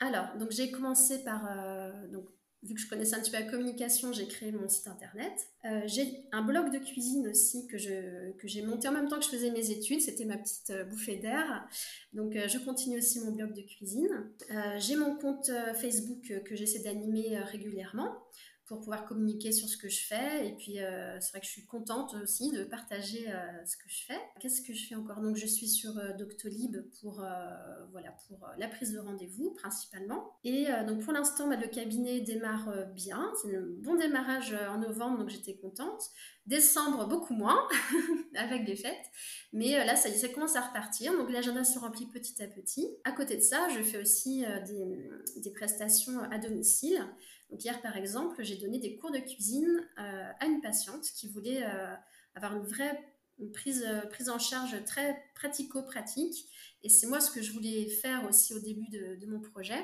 Alors, 0.00 0.36
donc 0.38 0.50
j'ai 0.50 0.70
commencé 0.70 1.22
par, 1.22 1.46
euh, 1.50 2.08
donc, 2.08 2.24
vu 2.62 2.74
que 2.74 2.80
je 2.80 2.88
connaissais 2.88 3.14
un 3.14 3.20
petit 3.20 3.30
peu 3.30 3.38
la 3.38 3.44
communication, 3.44 4.12
j'ai 4.12 4.26
créé 4.26 4.52
mon 4.52 4.68
site 4.68 4.88
internet. 4.88 5.32
Euh, 5.66 5.82
j'ai 5.86 6.24
un 6.32 6.42
blog 6.42 6.72
de 6.72 6.78
cuisine 6.78 7.28
aussi 7.28 7.66
que, 7.66 7.76
je, 7.76 8.32
que 8.32 8.48
j'ai 8.48 8.62
monté 8.62 8.88
en 8.88 8.92
même 8.92 9.08
temps 9.08 9.18
que 9.18 9.24
je 9.24 9.30
faisais 9.30 9.50
mes 9.50 9.70
études. 9.70 10.00
C'était 10.00 10.24
ma 10.24 10.38
petite 10.38 10.70
euh, 10.70 10.84
bouffée 10.84 11.16
d'air. 11.16 11.68
Donc 12.14 12.32
je 12.34 12.58
continue 12.58 12.98
aussi 12.98 13.20
mon 13.20 13.32
blog 13.32 13.52
de 13.52 13.62
cuisine. 13.62 14.08
j'ai 14.78 14.96
mon 14.96 15.16
compte 15.16 15.50
Facebook 15.74 16.32
que 16.44 16.56
j'essaie 16.56 16.82
d'animer 16.82 17.38
régulièrement 17.40 18.12
pour 18.66 18.78
pouvoir 18.78 19.04
communiquer 19.04 19.52
sur 19.52 19.68
ce 19.68 19.76
que 19.76 19.90
je 19.90 20.06
fais. 20.06 20.48
Et 20.48 20.52
puis, 20.52 20.80
euh, 20.80 21.20
c'est 21.20 21.30
vrai 21.30 21.40
que 21.40 21.46
je 21.46 21.50
suis 21.50 21.66
contente 21.66 22.14
aussi 22.22 22.50
de 22.50 22.64
partager 22.64 23.30
euh, 23.30 23.64
ce 23.66 23.76
que 23.76 23.88
je 23.88 24.04
fais. 24.06 24.18
Qu'est-ce 24.40 24.62
que 24.62 24.72
je 24.72 24.86
fais 24.86 24.94
encore? 24.94 25.20
Donc, 25.20 25.36
je 25.36 25.46
suis 25.46 25.68
sur 25.68 25.98
euh, 25.98 26.12
Doctolib 26.14 26.76
pour, 27.00 27.22
voilà, 27.92 28.12
pour 28.26 28.48
la 28.56 28.68
prise 28.68 28.92
de 28.92 28.98
rendez-vous 28.98 29.50
principalement. 29.50 30.38
Et 30.44 30.66
donc, 30.86 31.00
pour 31.00 31.12
l'instant, 31.12 31.48
bah, 31.48 31.56
le 31.56 31.68
cabinet 31.68 32.20
démarre 32.20 32.72
bien. 32.94 33.32
C'est 33.42 33.54
un 33.54 33.62
bon 33.82 33.96
démarrage 33.96 34.54
en 34.54 34.78
novembre, 34.78 35.18
donc 35.18 35.28
j'étais 35.28 35.56
contente. 35.56 36.02
Décembre, 36.46 37.06
beaucoup 37.08 37.34
moins, 37.34 37.68
avec 38.36 38.64
des 38.64 38.76
fêtes. 38.76 39.10
Mais 39.52 39.84
là, 39.84 39.96
ça 39.96 40.28
commence 40.28 40.56
à 40.56 40.62
repartir. 40.62 41.12
Donc, 41.12 41.30
l'agenda 41.30 41.64
se 41.64 41.78
remplit 41.78 42.06
petit 42.06 42.42
à 42.42 42.46
petit. 42.46 42.88
À 43.04 43.12
côté 43.12 43.36
de 43.36 43.42
ça, 43.42 43.68
je 43.68 43.82
fais 43.82 43.98
aussi 43.98 44.44
des 45.36 45.50
prestations 45.50 46.20
à 46.30 46.38
domicile. 46.38 47.04
Hier, 47.58 47.80
par 47.80 47.96
exemple, 47.96 48.42
j'ai 48.42 48.56
donné 48.56 48.78
des 48.78 48.96
cours 48.96 49.10
de 49.10 49.18
cuisine 49.18 49.86
euh, 49.98 50.30
à 50.40 50.46
une 50.46 50.60
patiente 50.60 51.02
qui 51.02 51.28
voulait 51.28 51.62
euh, 51.62 51.94
avoir 52.34 52.56
une 52.56 52.64
vraie 52.64 52.98
prise, 53.52 53.84
euh, 53.86 54.00
prise 54.06 54.28
en 54.28 54.38
charge 54.38 54.82
très 54.84 55.22
pratico-pratique. 55.34 56.46
Et 56.82 56.88
c'est 56.88 57.06
moi 57.06 57.20
ce 57.20 57.30
que 57.30 57.42
je 57.42 57.52
voulais 57.52 57.88
faire 57.88 58.26
aussi 58.28 58.54
au 58.54 58.58
début 58.58 58.88
de, 58.88 59.26
mon 59.26 59.40
projet. 59.40 59.78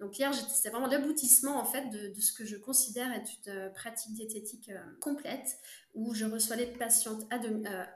Donc 0.00 0.18
hier, 0.18 0.32
c'était 0.34 0.70
vraiment 0.70 0.86
l'aboutissement 0.86 1.58
en 1.58 1.64
fait 1.64 1.88
de, 1.90 2.20
ce 2.20 2.32
que 2.32 2.44
je 2.44 2.56
considère 2.56 3.12
être 3.12 3.30
une 3.46 3.72
pratique 3.74 4.12
diététique 4.12 4.70
complète, 5.00 5.56
où 5.94 6.14
je 6.14 6.24
reçois 6.24 6.56
les 6.56 6.66
patientes 6.66 7.26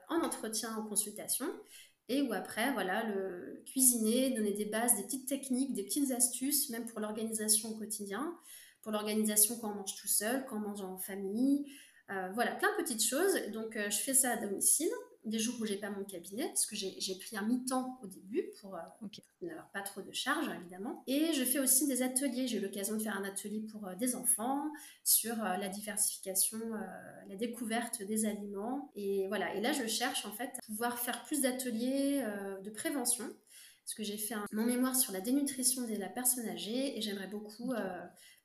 en 0.08 0.20
entretien, 0.22 0.74
en 0.76 0.82
consultation, 0.82 1.46
et 2.08 2.22
où 2.22 2.32
après, 2.32 2.72
voilà, 2.72 3.04
le 3.04 3.62
cuisiner, 3.66 4.30
donner 4.30 4.52
des 4.52 4.64
bases, 4.64 4.96
des 4.96 5.04
petites 5.04 5.28
techniques, 5.28 5.74
des 5.74 5.84
petites 5.84 6.10
astuces, 6.10 6.70
même 6.70 6.86
pour 6.86 7.00
l'organisation 7.00 7.70
au 7.70 7.74
quotidien 7.78 8.36
pour 8.82 8.92
l'organisation 8.92 9.56
quand 9.60 9.70
on 9.72 9.74
mange 9.74 9.94
tout 9.96 10.08
seul, 10.08 10.44
quand 10.46 10.56
on 10.56 10.60
mange 10.60 10.80
en 10.80 10.96
famille. 10.96 11.66
Euh, 12.10 12.30
voilà, 12.32 12.52
plein 12.52 12.70
de 12.72 12.82
petites 12.82 13.04
choses. 13.04 13.34
Donc, 13.52 13.76
euh, 13.76 13.90
je 13.90 13.98
fais 13.98 14.14
ça 14.14 14.30
à 14.30 14.36
domicile, 14.38 14.88
des 15.26 15.38
jours 15.38 15.56
où 15.60 15.66
j'ai 15.66 15.76
pas 15.76 15.90
mon 15.90 16.04
cabinet, 16.04 16.46
parce 16.46 16.64
que 16.64 16.74
j'ai 16.74 17.18
pris 17.18 17.36
un 17.36 17.42
mi-temps 17.42 17.98
au 18.02 18.06
début 18.06 18.50
pour 18.60 18.76
euh, 18.76 18.78
n'avoir 19.42 19.70
pas 19.72 19.82
trop 19.82 20.00
de 20.00 20.10
charges, 20.12 20.48
évidemment. 20.58 21.02
Et 21.06 21.34
je 21.34 21.44
fais 21.44 21.58
aussi 21.58 21.86
des 21.86 22.00
ateliers. 22.00 22.46
J'ai 22.46 22.56
eu 22.56 22.60
l'occasion 22.60 22.96
de 22.96 23.02
faire 23.02 23.18
un 23.18 23.24
atelier 23.24 23.60
pour 23.60 23.90
des 23.98 24.14
enfants 24.14 24.70
sur 25.04 25.36
la 25.36 25.68
diversification, 25.68 26.58
la 27.28 27.36
découverte 27.36 28.02
des 28.02 28.24
aliments. 28.24 28.90
Et 28.94 29.28
voilà, 29.28 29.54
et 29.54 29.60
là, 29.60 29.72
je 29.72 29.86
cherche 29.86 30.24
en 30.24 30.32
fait 30.32 30.50
à 30.56 30.62
pouvoir 30.64 30.98
faire 30.98 31.22
plus 31.24 31.42
d'ateliers 31.42 32.24
de 32.62 32.70
prévention 32.70 33.24
parce 33.84 33.94
que 33.94 34.02
j'ai 34.02 34.18
fait 34.18 34.34
mon 34.52 34.64
mémoire 34.64 34.94
sur 34.94 35.14
la 35.14 35.20
dénutrition 35.20 35.86
de 35.86 35.96
la 35.96 36.08
personne 36.08 36.46
âgée 36.48 36.96
et 36.96 37.00
j'aimerais 37.00 37.26
beaucoup 37.26 37.72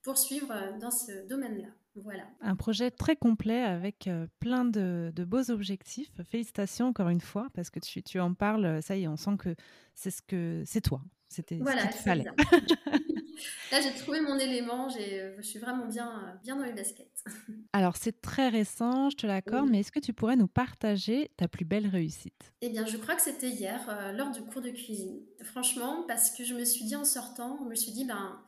poursuivre 0.03 0.51
euh, 0.51 0.77
dans 0.79 0.91
ce 0.91 1.27
domaine-là. 1.27 1.69
Voilà. 1.95 2.23
Un 2.41 2.55
projet 2.55 2.89
très 2.89 3.15
complet 3.15 3.61
avec 3.61 4.09
plein 4.39 4.65
de, 4.65 5.13
beaux 5.27 5.51
objectifs. 5.51 6.09
Félicitations 6.23 6.87
encore 6.87 7.09
une 7.09 7.21
fois 7.21 7.49
parce 7.53 7.69
que 7.69 7.79
tu, 7.79 8.01
tu 8.01 8.19
en 8.19 8.33
parles. 8.33 8.81
Ça 8.81 8.95
y 8.95 9.03
est, 9.03 9.07
on 9.07 9.15
sent 9.15 9.37
que 9.37 9.55
c'est 9.93 10.09
ce 10.09 10.23
que 10.23 10.63
c'est 10.65 10.81
toi. 10.81 11.01
C'était 11.29 11.59
ce 11.59 11.91
qu'il 11.91 12.01
fallait. 12.01 12.25
Là, 13.71 13.81
j'ai 13.81 13.93
trouvé 13.93 14.21
mon 14.21 14.37
élément. 14.37 14.89
Je 14.89 15.41
suis 15.41 15.59
vraiment 15.59 15.87
bien, 15.87 16.39
bien 16.43 16.55
dans 16.55 16.63
les 16.63 16.73
baskets. 16.73 17.23
Alors, 17.73 17.97
c'est 17.97 18.21
très 18.21 18.49
récent, 18.49 19.09
je 19.09 19.17
te 19.17 19.27
l'accorde, 19.27 19.69
mais 19.69 19.79
est-ce 19.79 19.91
que 19.91 19.99
tu 19.99 20.13
pourrais 20.13 20.35
nous 20.35 20.47
partager 20.47 21.31
ta 21.37 21.47
plus 21.47 21.65
belle 21.65 21.87
réussite? 21.87 22.53
Eh 22.61 22.69
bien, 22.69 22.85
je 22.85 22.97
crois 22.97 23.15
que 23.15 23.21
c'était 23.21 23.49
hier, 23.49 24.13
lors 24.15 24.31
du 24.31 24.41
cours 24.43 24.61
de 24.61 24.69
cuisine. 24.69 25.19
Franchement, 25.43 26.05
parce 26.07 26.31
que 26.31 26.43
je 26.43 26.53
me 26.53 26.65
suis 26.65 26.85
dit 26.85 26.95
en 26.95 27.05
sortant, 27.05 27.59
je 27.63 27.69
me 27.69 27.75
suis 27.75 27.91
dit, 27.91 28.05
ben 28.05 28.39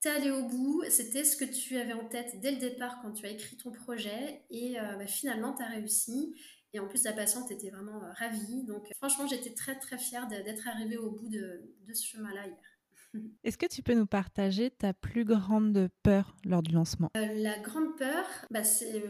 T'es 0.00 0.10
allé 0.10 0.30
au 0.30 0.46
bout, 0.46 0.84
c'était 0.90 1.24
ce 1.24 1.36
que 1.36 1.44
tu 1.44 1.76
avais 1.76 1.92
en 1.92 2.04
tête 2.04 2.38
dès 2.40 2.52
le 2.52 2.58
départ 2.58 3.00
quand 3.02 3.12
tu 3.12 3.26
as 3.26 3.30
écrit 3.30 3.56
ton 3.56 3.72
projet 3.72 4.44
et 4.48 4.78
euh, 4.78 4.96
bah, 4.96 5.06
finalement 5.08 5.54
tu 5.54 5.62
as 5.62 5.66
réussi. 5.66 6.36
Et 6.72 6.78
en 6.78 6.86
plus, 6.86 7.02
la 7.04 7.12
patiente 7.12 7.50
était 7.50 7.70
vraiment 7.70 8.04
euh, 8.04 8.12
ravie. 8.16 8.64
Donc 8.64 8.92
franchement, 8.98 9.26
j'étais 9.26 9.54
très 9.54 9.76
très 9.78 9.98
fière 9.98 10.28
d'être 10.28 10.68
arrivée 10.68 10.98
au 10.98 11.10
bout 11.10 11.28
de, 11.28 11.74
ce 11.92 12.06
chemin-là 12.06 12.46
hier. 12.46 13.22
Est-ce 13.42 13.58
que 13.58 13.66
tu 13.66 13.82
peux 13.82 13.94
nous 13.94 14.06
partager 14.06 14.70
ta 14.70 14.92
plus 14.92 15.24
grande 15.24 15.88
peur 16.04 16.36
lors 16.44 16.62
du 16.62 16.72
lancement? 16.72 17.10
Euh, 17.16 17.26
La 17.34 17.58
grande 17.58 17.96
peur, 17.96 18.24
bah 18.50 18.62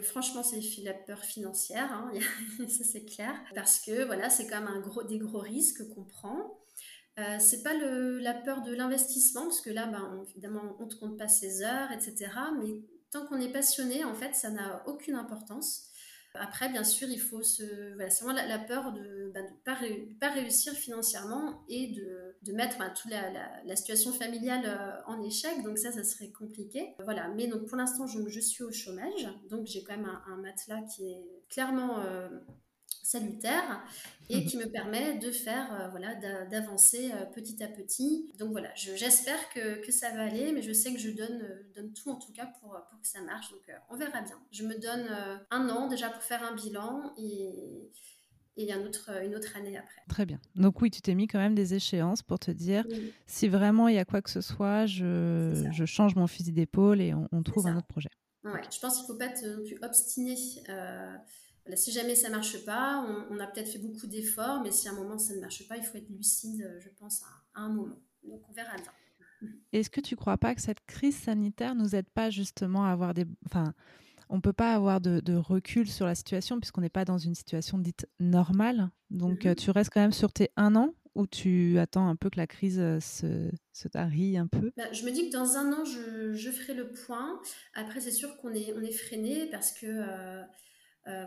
franchement, 0.02 0.42
c'est 0.42 0.62
la 0.85 0.95
peur 0.95 1.23
financière, 1.23 1.92
hein, 1.92 2.12
ça 2.68 2.85
c'est 2.85 3.04
clair, 3.04 3.35
parce 3.54 3.80
que 3.80 4.07
voilà, 4.07 4.30
c'est 4.30 4.47
quand 4.47 4.61
même 4.61 4.68
un 4.68 4.80
gros, 4.80 5.02
des 5.02 5.18
gros 5.18 5.40
risques 5.40 5.87
qu'on 5.95 6.04
prend. 6.04 6.59
Euh, 7.19 7.37
c'est 7.41 7.63
pas 7.63 7.75
la 7.75 8.35
peur 8.35 8.63
de 8.63 8.73
l'investissement, 8.73 9.43
parce 9.43 9.61
que 9.61 9.71
là, 9.71 9.87
ben, 9.87 10.25
évidemment, 10.31 10.77
on 10.79 10.87
ne 10.87 10.95
compte 10.95 11.19
pas 11.19 11.29
ses 11.29 11.63
heures, 11.63 11.91
etc. 11.93 12.31
Mais 12.61 12.83
tant 13.11 13.27
qu'on 13.27 13.41
est 13.41 13.53
passionné, 13.53 14.05
en 14.05 14.15
fait, 14.15 14.35
ça 14.35 14.51
n'a 14.51 14.83
aucune 14.87 15.17
importance. 15.17 15.89
Après, 16.35 16.69
bien 16.69 16.85
sûr, 16.85 17.09
il 17.09 17.21
faut 17.21 17.43
se. 17.43 17.95
Voilà, 17.95 18.11
c'est 18.11 18.25
vraiment 18.25 18.41
la, 18.47 18.59
peur 18.59 18.93
de 18.93 19.01
ne 19.01 19.31
ben, 19.33 19.47
pas, 19.65 20.31
réussir 20.31 20.73
financièrement 20.75 21.65
et 21.69 21.89
de, 21.89 22.53
mettre 22.53 22.79
ben, 22.79 22.91
toute 22.91 23.11
la, 23.11 23.77
situation 23.77 24.13
familiale 24.13 24.63
euh, 24.67 25.13
en 25.13 25.23
échec. 25.23 25.63
Donc, 25.65 25.79
ça, 25.79 25.91
ça 25.91 26.05
serait 26.05 26.31
compliqué. 26.31 26.95
Voilà. 27.03 27.29
Mais 27.29 27.49
donc, 27.49 27.67
pour 27.67 27.77
l'instant, 27.77 28.07
je, 28.07 28.41
suis 28.41 28.63
au 28.63 28.71
chômage. 28.71 29.29
Donc, 29.51 29.67
j'ai 29.67 29.83
quand 29.83 29.97
même 29.97 30.11
un, 30.27 30.37
matelas 30.37 30.83
qui 30.83 31.11
est 31.11 31.43
clairement. 31.49 32.01
Euh, 32.01 32.29
salutaire 33.02 33.83
et 34.30 34.45
qui 34.45 34.59
me 34.59 34.66
permet 34.66 35.18
de 35.18 35.30
faire, 35.30 35.73
euh, 35.73 35.88
voilà, 35.88 36.14
d'avancer 36.47 37.11
euh, 37.12 37.25
petit 37.25 37.62
à 37.62 37.68
petit. 37.68 38.30
Donc 38.38 38.50
voilà, 38.50 38.68
j'espère 38.75 39.49
que, 39.50 39.85
que, 39.85 39.90
ça 39.90 40.11
va 40.11 40.25
aller, 40.25 40.52
mais 40.52 40.61
je 40.61 40.73
sais 40.73 40.92
que 40.92 40.99
je 40.99 41.11
donne, 41.11 41.42
euh, 41.42 41.62
donne 41.75 41.92
tout 41.92 42.11
en 42.11 42.16
tout 42.16 42.33
cas 42.33 42.47
pour, 42.61 42.78
pour 42.90 43.00
que 43.00 43.07
ça 43.07 43.23
marche. 43.23 43.50
Donc 43.50 43.62
on 43.88 43.97
verra 43.97 44.21
bien. 44.21 44.38
Je 44.52 44.64
me 44.64 44.78
donne 44.78 45.09
un 45.50 45.68
an 45.71 45.88
déjà 45.88 46.11
pour 46.11 46.23
faire 46.23 46.42
un 46.42 46.54
bilan 46.54 47.14
et, 47.16 47.90
et 48.57 48.73
un 48.73 48.85
autre, 48.85 49.11
une 49.25 49.35
autre 49.35 49.57
année 49.57 49.78
après. 49.78 50.02
Très 50.09 50.26
bien. 50.26 50.40
Donc 50.54 50.83
oui, 50.83 50.90
tu 50.90 51.00
t'es 51.00 51.14
mis 51.14 51.26
quand 51.26 51.38
même 51.38 51.54
des 51.54 51.73
échéances 51.73 52.23
pour 52.23 52.38
te 52.38 52.50
dire 52.50 52.85
si 53.26 53.49
vraiment 53.49 53.88
il 53.88 53.95
y 53.95 53.99
a 53.99 54.04
quoi 54.04 54.21
que 54.21 54.30
ce 54.30 54.42
soit, 54.42 54.85
je, 54.85 55.68
je 55.73 55.85
change 55.87 56.16
mon 56.16 56.26
fusil 56.26 56.52
d'épaule 56.52 57.00
et 57.00 57.14
on, 57.14 57.42
trouve 57.42 57.66
un 57.66 57.78
autre 57.78 57.87
projet. 57.87 58.11
Ouais, 58.45 58.61
je 58.71 58.78
pense 58.78 58.97
qu'il 58.97 59.02
ne 59.02 59.09
faut 59.09 59.18
pas 59.18 59.26
être 59.26 59.45
non 59.45 59.64
obstiné 61.73 61.77
si 61.77 61.93
jamais 61.93 62.15
ça 62.15 62.31
marche 62.31 62.65
pas, 62.65 63.05
on, 63.31 63.39
a 63.39 63.47
peut-être 63.47 63.69
fait 63.69 63.79
beaucoup 63.79 64.07
d'efforts, 64.07 64.63
mais 64.63 64.71
si 64.71 64.89
à 64.89 64.93
un 64.93 64.95
moment 64.95 65.19
ça 65.19 65.35
ne 65.35 65.41
marche 65.41 65.67
pas, 65.69 65.77
il 65.77 65.83
faut 65.83 65.99
être 65.99 66.09
lucide, 66.11 66.63
euh, 66.63 66.81
je 66.81 66.89
pense, 66.99 67.23
à, 67.55 67.61
un 67.61 67.69
moment. 67.69 68.01
Donc 68.25 68.43
on 68.49 68.53
verra 68.53 68.77
bien. 68.77 69.49
Est-ce 69.73 69.91
que 69.91 70.01
tu 70.01 70.15
ne 70.15 70.19
crois 70.19 70.39
pas 70.39 70.55
que 70.55 70.61
cette 70.61 70.85
crise 70.87 71.17
sanitaire 71.17 71.75
nous 71.75 71.95
aide 71.95 72.09
pas 72.11 72.31
justement 72.31 72.85
à 72.85 72.91
avoir 72.91 73.15
des... 73.15 73.27
Enfin, 73.47 73.75
on 74.31 74.41
peut 74.41 74.53
pas 74.53 74.75
avoir 74.75 75.01
de, 75.01 75.35
recul 75.37 75.89
sur 75.89 76.05
la 76.05 76.15
situation 76.15 76.61
puisqu'on 76.61 76.83
n'est 76.83 76.91
pas 76.91 77.05
dans 77.05 77.19
une 77.19 77.35
situation 77.35 77.79
dite 77.79 78.07
normale. 78.21 78.91
Donc 79.11 79.47
euh, 79.47 79.51
mhm. 79.51 79.57
tu 79.57 79.71
restes 79.71 79.91
quand 79.93 80.01
même 80.01 80.13
sur 80.13 80.33
tes 80.33 80.51
un 80.57 80.77
an 80.77 80.95
ou 81.15 81.27
tu 81.27 81.79
attends 81.79 82.09
un 82.09 82.17
peu 82.17 82.31
que 82.31 82.37
la 82.37 82.47
crise 82.47 82.79
euh, 82.79 83.01
se, 83.01 83.51
se 83.73 83.89
tarie 83.89 84.37
un 84.37 84.47
peu? 84.47 84.73
Bah, 84.77 84.93
Je 84.93 85.05
me 85.05 85.11
dis 85.11 85.29
que 85.29 85.33
dans 85.33 85.57
un 85.57 85.73
an, 85.73 85.85
je, 85.85 86.51
ferai 86.51 86.75
le 86.75 86.93
point. 86.93 87.41
Après, 87.75 88.01
c'est 88.01 88.13
sûr 88.13 88.37
qu'on 88.39 88.53
est, 88.53 88.73
on 88.77 88.83
est 88.83 88.93
freiné 88.93 89.47
parce 89.51 89.73
que... 89.73 89.87
Euh, 89.87 90.43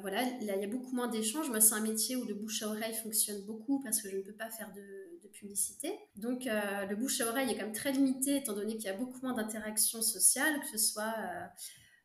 voilà, 0.02 0.24
il 0.40 0.46
y 0.46 0.52
a 0.52 0.68
beaucoup 0.68 0.96
moins 0.96 1.08
d'échanges. 1.08 1.50
Moi, 1.50 1.60
c'est 1.60 1.74
un 1.74 1.82
métier 1.82 2.16
où 2.16 2.26
le 2.26 2.34
bouche 2.34 2.62
à 2.62 2.68
oreille 2.68 2.94
fonctionne 2.94 3.42
beaucoup 3.46 3.82
parce 3.82 4.02
que 4.02 4.10
je 4.10 4.18
ne 4.18 4.22
peux 4.22 4.34
pas 4.34 4.50
faire 4.50 4.72
de, 4.74 4.82
publicité. 5.32 5.98
Donc, 6.18 6.46
euh, 6.46 6.86
le 6.86 6.96
bouche 6.96 7.22
à 7.22 7.28
oreille 7.28 7.50
est 7.50 7.56
quand 7.56 7.66
même 7.66 7.74
très 7.74 7.92
limité 7.94 8.36
étant 8.36 8.54
donné 8.54 8.76
qu'il 8.76 8.86
y 8.86 8.90
a 8.90 8.94
beaucoup 8.94 9.20
moins 9.24 9.34
d'interactions 9.34 10.02
sociales, 10.02 10.60
que 10.60 10.68
ce 10.68 10.78
soit 10.78 11.16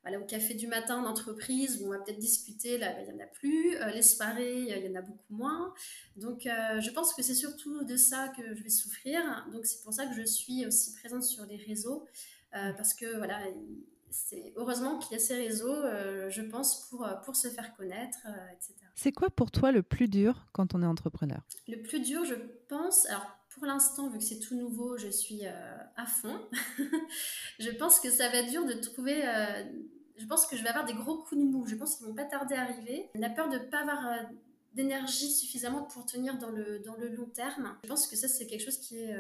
euh, 0.06 0.18
au 0.18 0.25
café 0.25 0.54
du 0.54 0.68
matin 0.68 1.02
en 1.02 1.06
entreprise 1.06 1.83
où 1.83 1.87
on 1.87 1.90
va 1.90 1.99
peut-être 1.99 2.21
discuter, 2.21 2.78
là, 2.78 2.92
ben, 2.92 3.04
il 3.06 3.14
n'y 3.14 3.21
en 3.21 3.25
a 3.25 3.26
plus. 3.26 3.76
les 3.92 4.02
soirées, 4.02 4.61
il 4.61 4.87
y 4.87 4.88
en 4.88 4.95
a 4.95 5.02
beaucoup 5.02 5.35
moins. 5.35 5.75
Donc, 6.14 6.42
je 6.45 6.90
pense 6.92 7.12
que 7.12 7.23
c'est 7.23 7.35
surtout 7.35 7.85
de 7.85 7.97
ça 7.97 8.28
que 8.28 8.54
je 8.54 8.62
vais 8.62 8.71
souffrir. 8.71 9.21
Donc, 9.52 9.67
c'est 9.67 9.82
pour 9.82 9.93
ça 9.93 10.06
que 10.06 10.15
je 10.15 10.23
suis 10.23 10.65
aussi 10.65 10.95
présente 10.95 11.25
sur 11.25 11.45
les 11.47 11.56
réseaux 11.56 12.06
parce 12.52 12.95
que 12.95 13.17
voilà, 13.19 13.41
c'est 14.17 14.52
heureusement 14.57 14.99
qu'il 14.99 15.13
y 15.13 15.21
a 15.21 15.23
ces 15.23 15.35
réseaux, 15.35 15.75
euh, 15.75 16.31
je 16.31 16.43
pense, 16.43 16.89
pour, 16.89 17.05
euh, 17.05 17.15
pour 17.17 17.37
se 17.37 17.49
faire 17.49 17.76
connaître, 17.76 18.19
euh, 18.26 18.52
etc. 18.52 18.75
C'est 18.95 19.13
quoi 19.13 19.29
pour 19.31 19.50
toi 19.50 19.73
le 19.73 19.83
plus 19.83 20.09
dur 20.09 20.47
quand 20.52 20.75
on 20.75 20.83
est 20.83 20.87
entrepreneur? 20.87 21.43
Le 21.69 21.83
plus 21.83 22.00
dur, 22.00 22.25
je 22.25 22.35
pense, 22.69 23.07
alors 23.07 23.26
pour 23.50 23.67
l'instant, 23.67 24.09
vu 24.09 24.19
que 24.19 24.25
c'est 24.25 24.41
tout 24.41 24.57
nouveau, 24.57 24.97
je 24.97 25.09
suis 25.09 25.47
à 25.47 26.07
fond. 26.07 26.41
je 27.59 27.71
pense 27.71 28.00
que 28.00 28.11
ça 28.11 28.29
va 28.29 28.39
être 28.39 28.50
dur 28.50 28.67
de 28.67 28.75
trouver. 28.75 29.23
je 30.17 30.26
pense 30.26 30.47
que 30.47 30.57
je 30.57 30.63
vais 30.63 30.69
avoir 30.69 30.85
des 30.85 30.93
gros 30.93 31.19
coups 31.19 31.41
de 31.41 31.47
mou. 31.47 31.67
Je 31.67 31.75
pense 31.75 31.97
qu'ils 31.97 32.07
vont 32.07 32.15
pas 32.15 32.25
tarder 32.25 32.55
à 32.55 32.63
arriver. 32.63 33.09
On 33.15 33.23
a 33.23 33.31
peur 33.31 33.49
de 33.49 33.57
ne 33.57 33.65
pas 33.65 33.81
avoir 33.81 34.29
d'énergie 34.75 35.31
suffisamment 35.31 35.85
pour 35.85 36.05
tenir 36.05 36.37
dans 36.37 36.50
le, 36.50 36.81
dans 36.81 36.97
le 36.97 37.09
long 37.09 37.31
terme. 37.33 37.79
Je 37.85 37.89
pense 37.89 38.07
que 38.07 38.17
ça, 38.17 38.29
c'est 38.29 38.47
quelque 38.47 38.65
chose 38.65 38.76
qui 38.79 38.99
est 38.99 39.17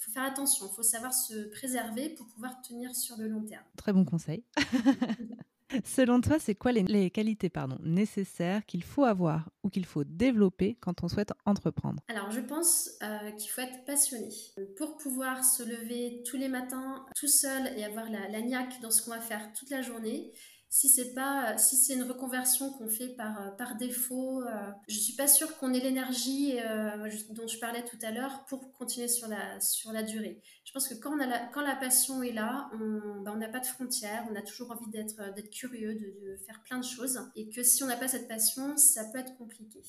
faut 0.00 0.12
faire 0.12 0.24
attention, 0.24 0.66
il 0.70 0.74
faut 0.74 0.82
savoir 0.82 1.12
se 1.12 1.48
préserver 1.50 2.10
pour 2.10 2.26
pouvoir 2.26 2.60
tenir 2.62 2.94
sur 2.94 3.16
le 3.16 3.28
long 3.28 3.42
terme. 3.42 3.64
Très 3.76 3.92
bon 3.92 4.04
conseil. 4.04 4.44
Selon 5.84 6.22
toi, 6.22 6.38
c'est 6.38 6.54
quoi 6.54 6.72
les, 6.72 7.10
qualités 7.10 7.50
pardon, 7.50 7.76
nécessaires 7.82 8.64
qu'il 8.64 8.82
faut 8.82 9.04
avoir 9.04 9.50
ou 9.62 9.68
qu'il 9.68 9.84
faut 9.84 10.02
développer 10.02 10.78
quand 10.80 11.04
on 11.04 11.08
souhaite 11.08 11.32
entreprendre? 11.44 12.02
Alors, 12.08 12.30
je 12.30 12.40
pense 12.40 12.90
euh, 13.02 13.30
qu'il 13.32 13.50
faut 13.50 13.60
être 13.60 13.84
passionné. 13.84 14.30
Pour 14.78 14.96
pouvoir 14.96 15.44
se 15.44 15.62
lever 15.62 16.22
tous 16.24 16.38
les 16.38 16.48
matins 16.48 17.04
tout 17.14 17.28
seul 17.28 17.66
et 17.76 17.84
avoir 17.84 18.10
la, 18.10 18.28
la 18.28 18.40
niaque 18.40 18.80
dans 18.80 18.90
ce 18.90 19.02
qu'on 19.02 19.10
va 19.10 19.20
faire 19.20 19.52
toute 19.52 19.68
la 19.68 19.82
journée, 19.82 20.32
si 20.70 20.88
c'est 20.90 21.14
pas 21.14 21.56
si 21.56 21.76
c'est 21.76 21.94
une 21.94 22.02
reconversion 22.02 22.70
qu'on 22.72 22.88
fait 22.88 23.08
par 23.08 23.40
euh, 23.40 23.50
par 23.52 23.76
défaut 23.76 24.42
euh, 24.42 24.70
je 24.86 24.98
suis 24.98 25.14
pas 25.14 25.26
sûre 25.26 25.56
qu'on 25.56 25.72
ait 25.72 25.80
l'énergie 25.80 26.58
euh, 26.60 27.08
dont 27.30 27.46
je 27.46 27.58
parlais 27.58 27.82
tout 27.84 27.96
à 28.02 28.10
l'heure 28.10 28.44
pour 28.44 28.72
continuer 28.74 29.08
sur 29.08 29.28
la 29.28 29.60
sur 29.60 29.92
la 29.92 30.02
durée. 30.02 30.42
Je 30.64 30.72
pense 30.72 30.86
que 30.86 30.94
quand 30.94 31.12
on 31.12 31.16
la, 31.16 31.46
quand 31.54 31.62
la 31.62 31.74
passion 31.74 32.22
est 32.22 32.32
là 32.32 32.70
on 32.74 33.22
ben, 33.22 33.36
n'a 33.36 33.48
pas 33.48 33.60
de 33.60 33.66
frontières 33.66 34.26
on 34.30 34.36
a 34.36 34.42
toujours 34.42 34.70
envie 34.70 34.90
d'être 34.90 35.34
d'être 35.34 35.50
curieux 35.50 35.94
de, 35.94 36.36
faire 36.46 36.62
plein 36.62 36.78
de 36.78 36.84
choses. 36.84 37.18
Et 37.34 37.48
que 37.48 37.62
si 37.62 37.82
on 37.82 37.86
n'a 37.86 37.96
pas 37.96 38.08
cette 38.08 38.28
passion 38.28 38.76
ça 38.76 39.04
peut 39.06 39.18
être 39.18 39.36
compliqué. 39.38 39.80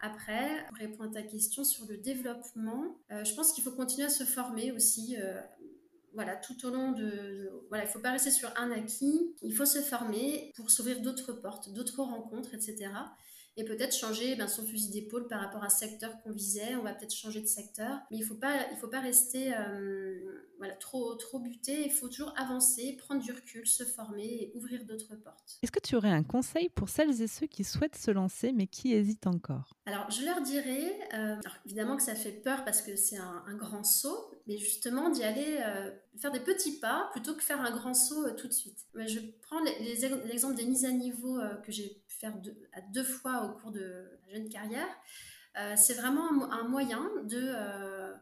Après 0.00 0.66
pour 0.68 0.78
répondre 0.78 1.10
à 1.16 1.22
ta 1.22 1.22
question 1.22 1.62
sur 1.62 1.86
le 1.86 1.96
développement 1.98 2.98
je 3.10 3.34
pense 3.34 3.52
qu'il 3.52 3.62
faut 3.62 3.72
continuer 3.72 4.06
à 4.06 4.10
se 4.10 4.24
former 4.24 4.72
aussi 4.72 5.16
voilà, 6.14 6.36
tout 6.36 6.66
au 6.66 6.70
long 6.70 6.92
de, 6.92 7.50
voilà, 7.68 7.84
il 7.84 7.90
faut 7.90 7.98
pas 7.98 8.12
rester 8.12 8.30
sur 8.30 8.50
un 8.56 8.70
acquis, 8.70 9.34
il 9.42 9.54
faut 9.54 9.66
se 9.66 9.80
former 9.80 10.52
pour 10.54 10.70
s'ouvrir 10.70 11.00
d'autres 11.00 11.32
portes, 11.32 11.72
d'autres 11.72 12.02
rencontres, 12.02 12.54
etc. 12.54 12.90
Et 13.56 13.64
peut-être 13.64 13.94
changer 13.94 14.34
ben, 14.36 14.48
son 14.48 14.64
fusil 14.64 14.90
d'épaule 14.90 15.28
par 15.28 15.40
rapport 15.40 15.62
à 15.62 15.66
un 15.66 15.70
secteur 15.70 16.20
qu'on 16.22 16.32
visait. 16.32 16.74
On 16.76 16.82
va 16.82 16.92
peut-être 16.92 17.14
changer 17.14 17.40
de 17.40 17.46
secteur, 17.46 17.98
mais 18.10 18.18
il 18.18 18.24
faut 18.24 18.34
pas, 18.34 18.66
il 18.72 18.76
faut 18.78 18.88
pas 18.88 19.00
rester 19.00 19.54
euh, 19.54 20.44
voilà, 20.58 20.74
trop, 20.74 21.14
trop 21.14 21.38
buté. 21.38 21.84
Il 21.84 21.92
faut 21.92 22.08
toujours 22.08 22.32
avancer, 22.36 22.96
prendre 22.96 23.22
du 23.22 23.32
recul, 23.32 23.66
se 23.66 23.84
former 23.84 24.24
et 24.24 24.52
ouvrir 24.54 24.84
d'autres 24.84 25.14
portes. 25.16 25.58
Est-ce 25.62 25.72
que 25.72 25.80
tu 25.80 25.96
aurais 25.96 26.10
un 26.10 26.22
conseil 26.22 26.68
pour 26.68 26.88
celles 26.88 27.22
et 27.22 27.26
ceux 27.26 27.46
qui 27.46 27.64
souhaitent 27.64 27.96
se 27.96 28.10
lancer 28.10 28.52
mais 28.52 28.66
qui 28.66 28.92
hésitent 28.92 29.26
encore? 29.26 29.74
Alors, 29.86 30.10
je 30.10 30.24
leur 30.24 30.40
dirais, 30.40 30.98
euh, 31.14 31.36
évidemment 31.66 31.96
que 31.96 32.02
ça 32.02 32.14
fait 32.14 32.32
peur 32.32 32.64
parce 32.64 32.82
que 32.82 32.96
c'est 32.96 33.18
un, 33.18 33.54
grand 33.54 33.84
saut, 33.84 34.30
mais 34.46 34.56
justement 34.58 35.10
d'y 35.10 35.22
aller, 35.22 35.60
euh, 35.64 35.90
faire 36.18 36.32
des 36.32 36.40
petits 36.40 36.78
pas 36.78 37.08
plutôt 37.12 37.34
que 37.34 37.42
faire 37.42 37.60
un 37.60 37.70
grand 37.70 37.94
saut 37.94 38.26
euh, 38.26 38.34
tout 38.34 38.48
de 38.48 38.52
suite. 38.52 38.78
Mais 38.94 39.06
je 39.06 39.20
prends 39.42 39.60
l'exemple 39.80 40.54
des 40.54 40.64
mises 40.64 40.84
à 40.84 40.90
niveau 40.90 41.38
que 41.64 41.72
j'ai 41.72 42.02
faire 42.24 42.34
à 42.72 42.80
deux 42.80 43.04
fois 43.04 43.44
au 43.44 43.60
cours 43.60 43.70
de 43.70 44.04
ma 44.26 44.32
jeune 44.32 44.48
carrière. 44.48 44.88
c'est 45.76 45.94
vraiment 45.94 46.50
un, 46.50 46.68
moyen 46.68 47.02
de, 47.24 47.52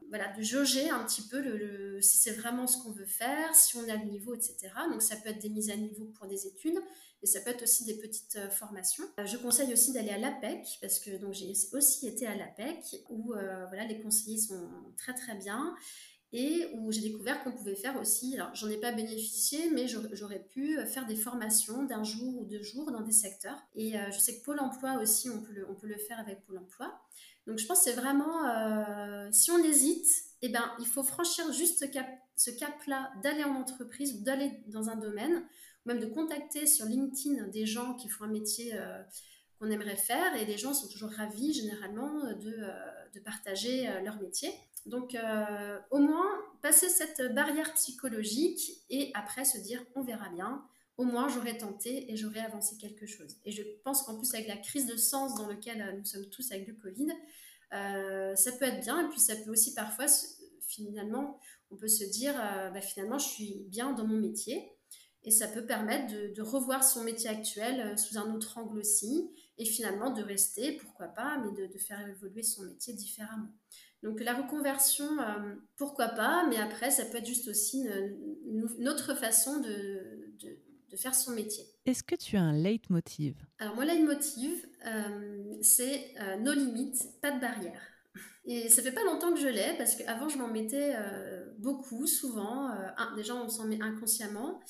voilà, 0.08 0.28
de 0.36 0.42
jauger 0.42 0.90
un 0.90 1.04
petit 1.04 1.22
peu 1.22 1.40
le, 1.40 2.00
si 2.00 2.18
c'est 2.18 2.32
vraiment 2.32 2.66
ce 2.66 2.82
qu'on 2.82 2.92
veut 2.92 3.06
faire, 3.06 3.54
si 3.54 3.76
on 3.76 3.88
a 3.88 3.96
le 3.96 4.04
niveau, 4.04 4.34
etc. 4.34 4.56
Donc 4.90 5.02
ça 5.02 5.16
peut 5.16 5.30
être 5.30 5.40
des 5.40 5.48
mises 5.48 5.70
à 5.70 5.76
niveau 5.76 6.04
pour 6.18 6.26
des 6.26 6.46
études, 6.46 6.78
mais 7.22 7.28
ça 7.28 7.40
peut 7.40 7.50
être 7.50 7.62
aussi 7.62 7.84
des 7.84 7.94
petites 7.94 8.38
formations. 8.50 9.04
je 9.24 9.36
conseille 9.38 9.72
aussi 9.72 9.92
d'aller 9.92 10.10
à 10.10 10.18
l'APEC, 10.18 10.78
parce 10.80 10.98
que 10.98 11.16
donc 11.16 11.32
j'ai 11.32 11.52
aussi 11.72 12.06
été 12.06 12.26
à 12.26 12.34
l'APEC, 12.34 13.04
où 13.08 13.32
voilà, 13.32 13.84
les 13.86 14.00
conseillers 14.00 14.38
sont 14.38 14.68
très 14.96 15.14
très 15.14 15.34
bien 15.36 15.74
et 16.32 16.68
où 16.74 16.90
j'ai 16.90 17.02
découvert 17.02 17.42
qu'on 17.44 17.52
pouvait 17.52 17.74
faire 17.74 18.00
aussi, 18.00 18.36
alors 18.36 18.54
j'en 18.54 18.68
ai 18.68 18.78
pas 18.78 18.92
bénéficié, 18.92 19.70
mais 19.70 19.86
j'aurais 19.86 20.42
pu 20.42 20.78
faire 20.86 21.06
des 21.06 21.16
formations 21.16 21.84
d'un 21.84 22.04
jour 22.04 22.40
ou 22.40 22.44
deux 22.46 22.62
jours 22.62 22.90
dans 22.90 23.02
des 23.02 23.12
secteurs. 23.12 23.58
Et 23.74 23.92
je 24.12 24.18
sais 24.18 24.38
que 24.38 24.44
Pôle 24.44 24.60
Emploi 24.60 24.94
aussi, 24.94 25.28
on 25.28 25.42
peut 25.42 25.52
le, 25.52 25.96
faire 25.98 26.18
avec 26.18 26.42
Pôle 26.46 26.58
Emploi. 26.58 26.90
Donc 27.46 27.58
je 27.58 27.66
pense 27.66 27.78
que 27.78 27.84
c'est 27.90 27.96
vraiment, 27.96 28.46
euh, 28.48 29.28
si 29.32 29.50
on 29.50 29.58
hésite, 29.58 30.06
eh 30.42 30.48
ben, 30.48 30.72
il 30.78 30.86
faut 30.86 31.02
franchir 31.02 31.52
juste 31.52 31.80
ce 31.80 31.84
cap, 31.84 32.06
ce 32.36 32.50
cap-là 32.50 33.12
d'aller 33.22 33.44
en 33.44 33.56
entreprise 33.56 34.14
ou 34.14 34.22
d'aller 34.22 34.52
dans 34.68 34.88
un 34.88 34.96
domaine, 34.96 35.44
ou 35.84 35.88
même 35.88 35.98
de 35.98 36.06
contacter 36.06 36.66
sur 36.66 36.86
LinkedIn 36.86 37.48
des 37.48 37.66
gens 37.66 37.94
qui 37.94 38.08
font 38.08 38.24
un 38.24 38.28
métier 38.28 38.72
euh, 38.74 39.02
qu'on 39.58 39.70
aimerait 39.70 39.96
faire, 39.96 40.36
et 40.36 40.44
les 40.44 40.56
gens 40.56 40.72
sont 40.72 40.88
toujours 40.88 41.10
ravis 41.10 41.52
généralement 41.52 42.24
euh, 42.26 42.34
de 43.12 43.20
partager 43.20 43.88
leur 44.04 44.20
métier. 44.20 44.50
Donc 44.86 45.16
au 45.90 45.98
moins, 45.98 46.28
passer 46.60 46.88
cette 46.88 47.34
barrière 47.34 47.72
psychologique 47.74 48.82
et 48.90 49.10
après 49.14 49.44
se 49.44 49.58
dire 49.58 49.84
on 49.94 50.02
verra 50.02 50.28
bien, 50.30 50.64
au 50.98 51.04
moins 51.04 51.28
j'aurais 51.28 51.56
tenté 51.56 52.10
et 52.10 52.16
j'aurais 52.16 52.40
avancé 52.40 52.76
quelque 52.76 53.06
chose. 53.06 53.36
Et 53.44 53.52
je 53.52 53.62
pense 53.84 54.02
qu'en 54.02 54.16
plus 54.16 54.32
avec 54.34 54.48
la 54.48 54.56
crise 54.56 54.86
de 54.86 54.96
sens 54.96 55.34
dans 55.36 55.48
laquelle 55.48 55.82
euh, 55.82 55.98
nous 55.98 56.04
sommes 56.04 56.26
tous 56.26 56.52
avec 56.52 56.66
le 56.68 56.74
Covid, 56.74 57.08
euh, 57.72 58.36
ça 58.36 58.52
peut 58.52 58.66
être 58.66 58.80
bien 58.80 59.06
et 59.06 59.10
puis 59.10 59.20
ça 59.20 59.34
peut 59.36 59.50
aussi 59.50 59.74
parfois 59.74 60.06
finalement 60.60 61.38
on 61.70 61.76
peut 61.76 61.88
se 61.88 62.04
dire 62.04 62.34
euh, 62.36 62.70
bah, 62.70 62.80
finalement 62.80 63.18
je 63.18 63.28
suis 63.28 63.64
bien 63.68 63.92
dans 63.92 64.06
mon 64.06 64.18
métier 64.18 64.70
et 65.24 65.30
ça 65.30 65.48
peut 65.48 65.64
permettre 65.64 66.12
de, 66.12 66.42
revoir 66.42 66.84
son 66.84 67.04
métier 67.04 67.30
actuel 67.30 67.96
sous 67.98 68.18
un 68.18 68.34
autre 68.34 68.58
angle 68.58 68.78
aussi 68.78 69.30
et 69.56 69.64
finalement 69.64 70.10
de 70.10 70.22
rester 70.22 70.72
pourquoi 70.72 71.06
pas 71.06 71.38
mais 71.38 71.66
de, 71.66 71.78
faire 71.78 72.06
évoluer 72.06 72.42
son 72.42 72.64
métier 72.64 72.92
différemment. 72.92 73.48
Donc 74.02 74.20
la 74.20 74.34
reconversion, 74.34 75.06
pourquoi 75.76 76.08
pas, 76.08 76.46
mais 76.48 76.56
après, 76.56 76.90
ça 76.90 77.04
peut 77.04 77.18
être 77.18 77.26
juste 77.26 77.48
aussi 77.48 77.86
une 78.46 78.88
autre 78.88 79.14
façon 79.14 79.60
de, 79.60 80.22
de 80.92 80.96
faire 80.96 81.14
son 81.14 81.32
métier. 81.32 81.64
Est-ce 81.86 82.02
que 82.04 82.14
tu 82.14 82.36
as 82.36 82.42
un 82.42 82.52
leitmotiv? 82.52 83.34
Alors, 83.58 83.74
mon 83.74 83.82
leitmotiv, 83.82 84.66
euh, 84.86 85.54
c'est 85.62 86.14
euh, 86.20 86.36
nos 86.36 86.52
limites, 86.52 87.20
pas 87.20 87.30
de 87.32 87.40
barrières. 87.40 87.82
Et 88.44 88.68
ça 88.68 88.82
fait 88.82 88.92
pas 88.92 89.04
longtemps 89.04 89.32
que 89.32 89.40
je 89.40 89.48
l'ai, 89.48 89.74
parce 89.78 89.96
qu'avant, 89.96 90.28
je 90.28 90.36
m'en 90.36 90.48
mettais 90.48 90.94
euh, 90.96 91.46
beaucoup, 91.58 92.06
souvent. 92.06 92.70
déjà, 93.16 93.34
on 93.34 93.48
s'en 93.48 93.66
met 93.66 93.80
inconsciemment. 93.80 94.60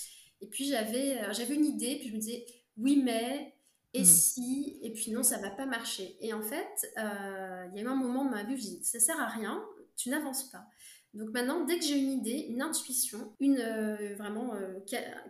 Et 0.40 0.46
puis, 0.46 0.64
j'avais 0.64 1.18
j'avais 1.32 1.54
une 1.54 1.64
idée, 1.64 1.96
puis 1.98 2.08
je 2.10 2.14
me 2.14 2.20
disais, 2.20 2.46
oui, 2.76 3.02
mais, 3.02 3.54
et 3.94 4.02
mmh. 4.02 4.06
si, 4.06 4.78
et 4.82 4.92
puis 4.92 5.10
non, 5.10 5.22
ça 5.22 5.38
va 5.38 5.50
pas 5.50 5.66
marcher. 5.66 6.16
Et 6.20 6.32
en 6.32 6.42
fait, 6.42 6.92
il 6.96 7.76
y 7.76 7.80
a 7.80 7.82
eu 7.82 7.86
un 7.86 7.94
moment 7.94 8.24
dans 8.24 8.30
ma 8.30 8.44
vie 8.44 8.54
où 8.54 8.56
je 8.56 8.62
dis, 8.62 8.84
ça 8.84 9.00
sert 9.00 9.20
à 9.20 9.26
rien, 9.26 9.62
tu 9.96 10.10
n'avances 10.10 10.50
pas. 10.50 10.66
Donc 11.14 11.30
maintenant, 11.30 11.64
dès 11.64 11.78
que 11.78 11.84
j'ai 11.84 11.98
une 11.98 12.10
idée, 12.10 12.46
une 12.48 12.62
intuition, 12.62 13.34
une 13.38 13.58
euh, 13.58 14.14
vraiment 14.16 14.54
euh, 14.54 14.80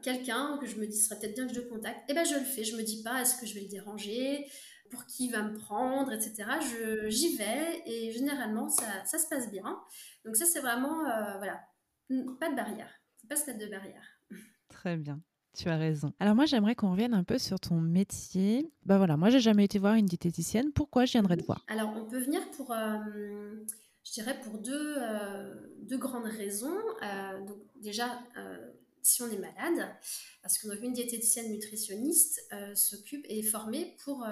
quelqu'un 0.00 0.58
que 0.58 0.66
je 0.66 0.76
me 0.76 0.86
dis 0.86 0.96
serait 0.96 1.18
peut-être 1.18 1.34
bien 1.34 1.46
que 1.46 1.54
je 1.54 1.60
le 1.60 1.66
contacte, 1.66 1.98
et 2.08 2.12
eh 2.12 2.14
ben 2.14 2.24
je 2.24 2.34
le 2.34 2.44
fais. 2.44 2.62
Je 2.62 2.76
me 2.76 2.82
dis 2.82 3.02
pas 3.02 3.20
est-ce 3.20 3.40
que 3.40 3.46
je 3.46 3.54
vais 3.54 3.62
le 3.62 3.68
déranger, 3.68 4.46
pour 4.90 5.04
qui 5.06 5.26
il 5.26 5.32
va 5.32 5.42
me 5.42 5.54
prendre, 5.54 6.12
etc. 6.12 6.44
Je 6.60 7.08
j'y 7.08 7.36
vais 7.36 7.82
et 7.84 8.12
généralement 8.12 8.68
ça, 8.68 9.04
ça, 9.04 9.18
se 9.18 9.26
passe 9.28 9.50
bien. 9.50 9.80
Donc 10.24 10.36
ça 10.36 10.46
c'est 10.46 10.60
vraiment 10.60 11.04
euh, 11.04 11.38
voilà 11.38 11.60
pas 12.38 12.50
de 12.50 12.54
barrière, 12.54 13.00
pas 13.28 13.36
se 13.36 13.46
mettre 13.46 13.64
de 13.64 13.70
barrière. 13.70 14.20
Très 14.68 14.96
bien. 14.96 15.20
Tu 15.54 15.68
as 15.68 15.76
raison. 15.76 16.12
Alors 16.18 16.34
moi, 16.34 16.46
j'aimerais 16.46 16.74
qu'on 16.74 16.92
revienne 16.92 17.14
un 17.14 17.24
peu 17.24 17.38
sur 17.38 17.60
ton 17.60 17.80
métier. 17.80 18.70
Bah 18.86 18.96
voilà, 18.96 19.16
moi, 19.16 19.30
j'ai 19.30 19.40
jamais 19.40 19.64
été 19.64 19.78
voir 19.78 19.94
une 19.94 20.06
diététicienne. 20.06 20.72
Pourquoi 20.72 21.04
je 21.04 21.12
viendrais 21.12 21.36
te 21.36 21.44
voir? 21.44 21.64
Alors, 21.68 21.92
on 21.96 22.06
peut 22.06 22.18
venir 22.18 22.40
pour 22.52 22.74
je 24.04 24.12
dirais 24.12 24.40
pour 24.40 24.58
deux, 24.58 24.96
euh, 24.98 25.54
deux 25.82 25.98
grandes 25.98 26.26
raisons. 26.26 26.78
Euh, 27.02 27.44
donc 27.46 27.58
déjà, 27.76 28.20
euh, 28.36 28.70
si 29.02 29.22
on 29.22 29.30
est 29.30 29.38
malade, 29.38 29.88
parce 30.42 30.58
qu'une 30.58 30.92
diététicienne 30.92 31.50
nutritionniste 31.50 32.40
s'occupe 32.74 33.24
et 33.28 33.40
est 33.40 33.42
formée 33.42 33.96
pour 34.04 34.24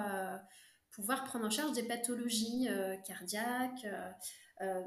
pouvoir 0.91 1.25
prendre 1.25 1.45
en 1.45 1.49
charge 1.49 1.73
des 1.73 1.83
pathologies 1.83 2.69
cardiaques, 3.05 3.85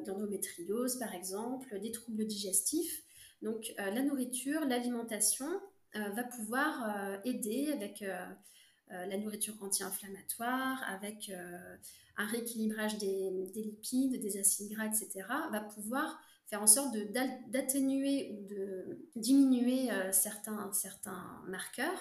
d'endométriose 0.07 0.99
par 0.99 1.15
exemple, 1.15 1.79
des 1.81 1.93
troubles 1.93 2.25
digestifs. 2.25 3.03
Donc 3.43 3.75
la 3.77 4.03
nourriture, 4.03 4.65
l'alimentation 4.65 5.51
va 5.95 6.25
pouvoir 6.25 7.21
aider 7.25 7.71
avec 7.73 8.05
la 8.91 9.17
nourriture 9.17 9.55
anti-inflammatoire, 9.63 10.83
avec 10.89 11.31
un 12.17 12.27
rééquilibrage 12.27 12.99
des, 12.99 13.31
lipides, 13.55 14.21
des 14.21 14.39
acides 14.39 14.73
gras, 14.73 14.87
etc., 14.87 15.27
va 15.51 15.61
pouvoir 15.61 16.21
faire 16.47 16.63
en 16.63 16.67
sorte 16.67 16.97
d'atténuer 17.49 18.31
ou 18.33 18.47
de 18.47 19.09
diminuer 19.17 19.91
euh, 19.91 20.13
certains, 20.13 20.73
certains 20.73 21.43
marqueurs 21.49 21.99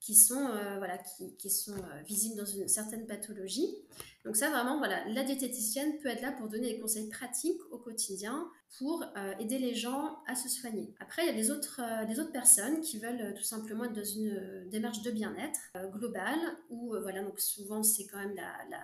qui 0.00 0.14
sont, 0.14 0.46
euh, 0.48 0.78
voilà, 0.78 0.98
qui, 0.98 1.34
qui 1.36 1.50
sont 1.50 1.76
euh, 1.76 2.02
visibles 2.06 2.36
dans 2.36 2.44
une 2.46 2.66
certaine 2.68 3.06
pathologie. 3.06 3.76
Donc 4.24 4.36
ça, 4.36 4.50
vraiment, 4.50 4.78
voilà, 4.78 5.06
la 5.08 5.22
diététicienne 5.24 5.98
peut 5.98 6.08
être 6.08 6.22
là 6.22 6.32
pour 6.32 6.48
donner 6.48 6.72
des 6.74 6.80
conseils 6.80 7.08
pratiques 7.08 7.60
au 7.70 7.78
quotidien 7.78 8.50
pour 8.78 9.04
aider 9.40 9.58
les 9.58 9.74
gens 9.74 10.18
à 10.26 10.34
se 10.34 10.48
soigner. 10.48 10.94
Après, 11.00 11.22
il 11.22 11.26
y 11.26 11.30
a 11.30 11.34
des 11.34 11.50
autres, 11.50 11.80
des 12.06 12.20
autres 12.20 12.30
personnes 12.30 12.80
qui 12.82 12.98
veulent 12.98 13.34
tout 13.34 13.42
simplement 13.42 13.84
être 13.84 13.94
dans 13.94 14.04
une 14.04 14.68
démarche 14.70 15.02
de 15.02 15.10
bien-être 15.10 15.58
globale, 15.90 16.38
où, 16.68 16.94
voilà, 17.00 17.22
donc 17.24 17.40
souvent, 17.40 17.82
c'est 17.82 18.04
quand 18.06 18.18
même 18.18 18.36
la 18.36 18.78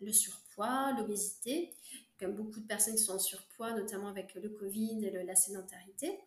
le 0.00 0.12
surpoids, 0.12 0.92
l'obésité, 0.98 1.72
comme 2.18 2.34
beaucoup 2.34 2.60
de 2.60 2.66
personnes 2.66 2.94
qui 2.94 3.02
sont 3.02 3.14
en 3.14 3.18
surpoids, 3.18 3.72
notamment 3.72 4.08
avec 4.08 4.34
le 4.34 4.48
Covid 4.48 5.04
et 5.04 5.24
la 5.24 5.34
sédentarité, 5.34 6.18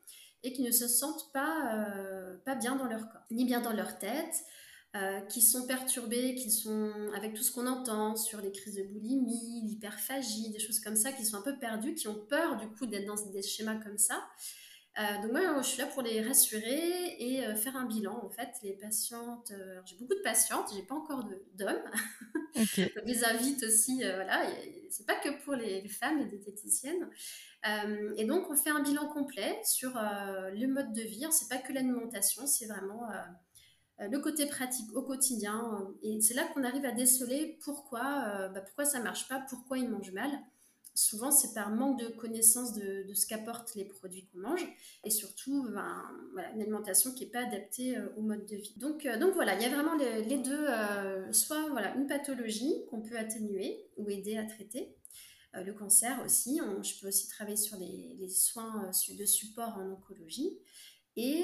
et 0.43 0.53
qui 0.53 0.61
ne 0.61 0.71
se 0.71 0.87
sentent 0.87 1.31
pas, 1.33 1.73
euh, 1.75 2.37
pas 2.45 2.55
bien 2.55 2.75
dans 2.75 2.85
leur 2.85 3.09
corps, 3.09 3.21
ni 3.31 3.45
bien 3.45 3.61
dans 3.61 3.73
leur 3.73 3.97
tête, 3.97 4.43
euh, 4.95 5.21
qui 5.21 5.41
sont 5.41 5.65
perturbés, 5.65 6.35
qui 6.35 6.51
sont 6.51 6.91
avec 7.15 7.33
tout 7.33 7.41
ce 7.43 7.51
qu'on 7.51 7.65
entend 7.65 8.15
sur 8.15 8.41
les 8.41 8.51
crises 8.51 8.75
de 8.75 8.83
boulimie, 8.83 9.63
l'hyperphagie, 9.65 10.51
des 10.51 10.59
choses 10.59 10.79
comme 10.79 10.95
ça, 10.95 11.11
qui 11.11 11.25
sont 11.25 11.37
un 11.37 11.41
peu 11.41 11.57
perdus, 11.57 11.95
qui 11.95 12.07
ont 12.07 12.25
peur 12.29 12.57
du 12.57 12.67
coup 12.67 12.85
d'être 12.85 13.07
dans 13.07 13.15
des 13.31 13.41
schémas 13.41 13.77
comme 13.77 13.97
ça. 13.97 14.23
Euh, 14.99 15.21
donc 15.23 15.31
moi, 15.31 15.61
je 15.61 15.67
suis 15.67 15.79
là 15.79 15.87
pour 15.87 16.03
les 16.03 16.21
rassurer 16.21 17.15
et 17.17 17.45
euh, 17.45 17.55
faire 17.55 17.75
un 17.75 17.85
bilan. 17.85 18.23
En 18.23 18.29
fait, 18.29 18.49
les 18.61 18.73
patientes, 18.73 19.51
euh, 19.51 19.81
j'ai 19.85 19.95
beaucoup 19.95 20.13
de 20.13 20.21
patientes, 20.21 20.67
j'ai 20.73 20.83
pas 20.83 20.93
encore 20.93 21.27
d'hommes. 21.55 21.91
Okay. 22.55 22.93
les 23.05 23.25
invite 23.25 23.63
aussi, 23.63 24.03
voilà, 24.03 24.45
c'est 24.89 25.07
pas 25.07 25.15
que 25.15 25.43
pour 25.43 25.55
les, 25.55 25.87
femmes 25.87 26.19
et 26.19 26.25
diététiciennes. 26.25 27.09
et 28.17 28.25
donc 28.25 28.49
on 28.51 28.55
fait 28.55 28.69
un 28.69 28.81
bilan 28.81 29.07
complet 29.07 29.59
sur 29.63 29.91
le 29.93 30.67
mode 30.67 30.93
de 30.93 31.01
vie. 31.01 31.25
C'est 31.31 31.49
pas 31.49 31.57
que 31.57 31.73
l'alimentation, 31.73 32.45
c'est 32.45 32.67
vraiment 32.67 33.09
le 33.97 34.19
côté 34.19 34.45
pratique 34.45 34.95
au 34.95 35.01
quotidien. 35.01 35.87
Et 36.03 36.21
c'est 36.21 36.35
là 36.35 36.45
qu'on 36.53 36.63
arrive 36.63 36.85
à 36.85 36.91
déceler 36.91 37.57
pourquoi, 37.63 38.49
bah, 38.53 38.61
pourquoi 38.61 38.85
ça 38.85 38.99
marche 38.99 39.27
pas, 39.27 39.43
pourquoi 39.49 39.79
ils 39.79 39.89
mangent 39.89 40.13
mal 40.13 40.29
souvent 40.95 41.31
c'est 41.31 41.53
par 41.53 41.71
manque 41.71 41.99
de 41.99 42.07
connaissance 42.07 42.73
de, 42.73 43.11
ce 43.13 43.25
qu'apportent 43.25 43.75
les 43.75 43.85
produits 43.85 44.25
qu'on 44.27 44.39
mange 44.39 44.65
et 45.03 45.09
surtout 45.09 45.67
ben, 45.69 46.03
une 46.53 46.61
alimentation 46.61 47.11
qui 47.13 47.25
n'est 47.25 47.31
pas 47.31 47.45
adaptée 47.45 47.97
euh, 47.97 48.09
au 48.17 48.21
mode 48.21 48.45
de 48.45 48.55
vie. 48.55 48.73
Donc, 48.77 49.05
euh, 49.05 49.17
donc 49.17 49.33
voilà, 49.33 49.55
il 49.55 49.61
y 49.61 49.65
a 49.65 49.69
vraiment 49.69 49.95
les, 49.95 50.37
deux, 50.37 50.65
euh, 50.67 51.31
soit 51.31 51.69
voilà, 51.69 51.95
une 51.95 52.07
pathologie 52.07 52.85
qu'on 52.89 53.01
peut 53.01 53.17
atténuer 53.17 53.87
ou 53.97 54.09
aider 54.09 54.37
à 54.37 54.43
traiter. 54.43 54.95
le 55.53 55.71
cancer 55.73 56.21
aussi, 56.25 56.59
je 56.81 56.99
peux 56.99 57.07
aussi 57.07 57.27
travailler 57.27 57.57
sur 57.57 57.77
les, 57.77 58.15
les 58.19 58.29
soins 58.29 58.89
de 59.17 59.25
support 59.25 59.77
en 59.77 59.91
oncologie. 59.91 60.57
Et, 61.15 61.43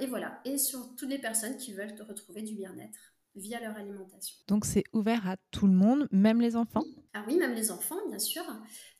et, 0.00 0.06
voilà, 0.08 0.40
et 0.44 0.58
sur 0.58 0.96
toutes 0.96 1.10
les 1.10 1.20
personnes 1.20 1.56
qui 1.56 1.72
veulent 1.72 1.94
retrouver 2.08 2.42
du 2.42 2.56
bien-être 2.56 3.14
via 3.36 3.60
leur 3.60 3.76
alimentation. 3.76 4.36
Donc 4.48 4.64
c'est 4.64 4.82
ouvert 4.92 5.28
à 5.28 5.36
tout 5.52 5.68
le 5.68 5.72
monde, 5.72 6.08
même 6.10 6.40
les 6.40 6.56
enfants? 6.56 6.82
Ah 7.12 7.24
oui, 7.26 7.36
même 7.36 7.54
les 7.54 7.72
enfants, 7.72 7.98
bien 8.08 8.20
sûr. 8.20 8.44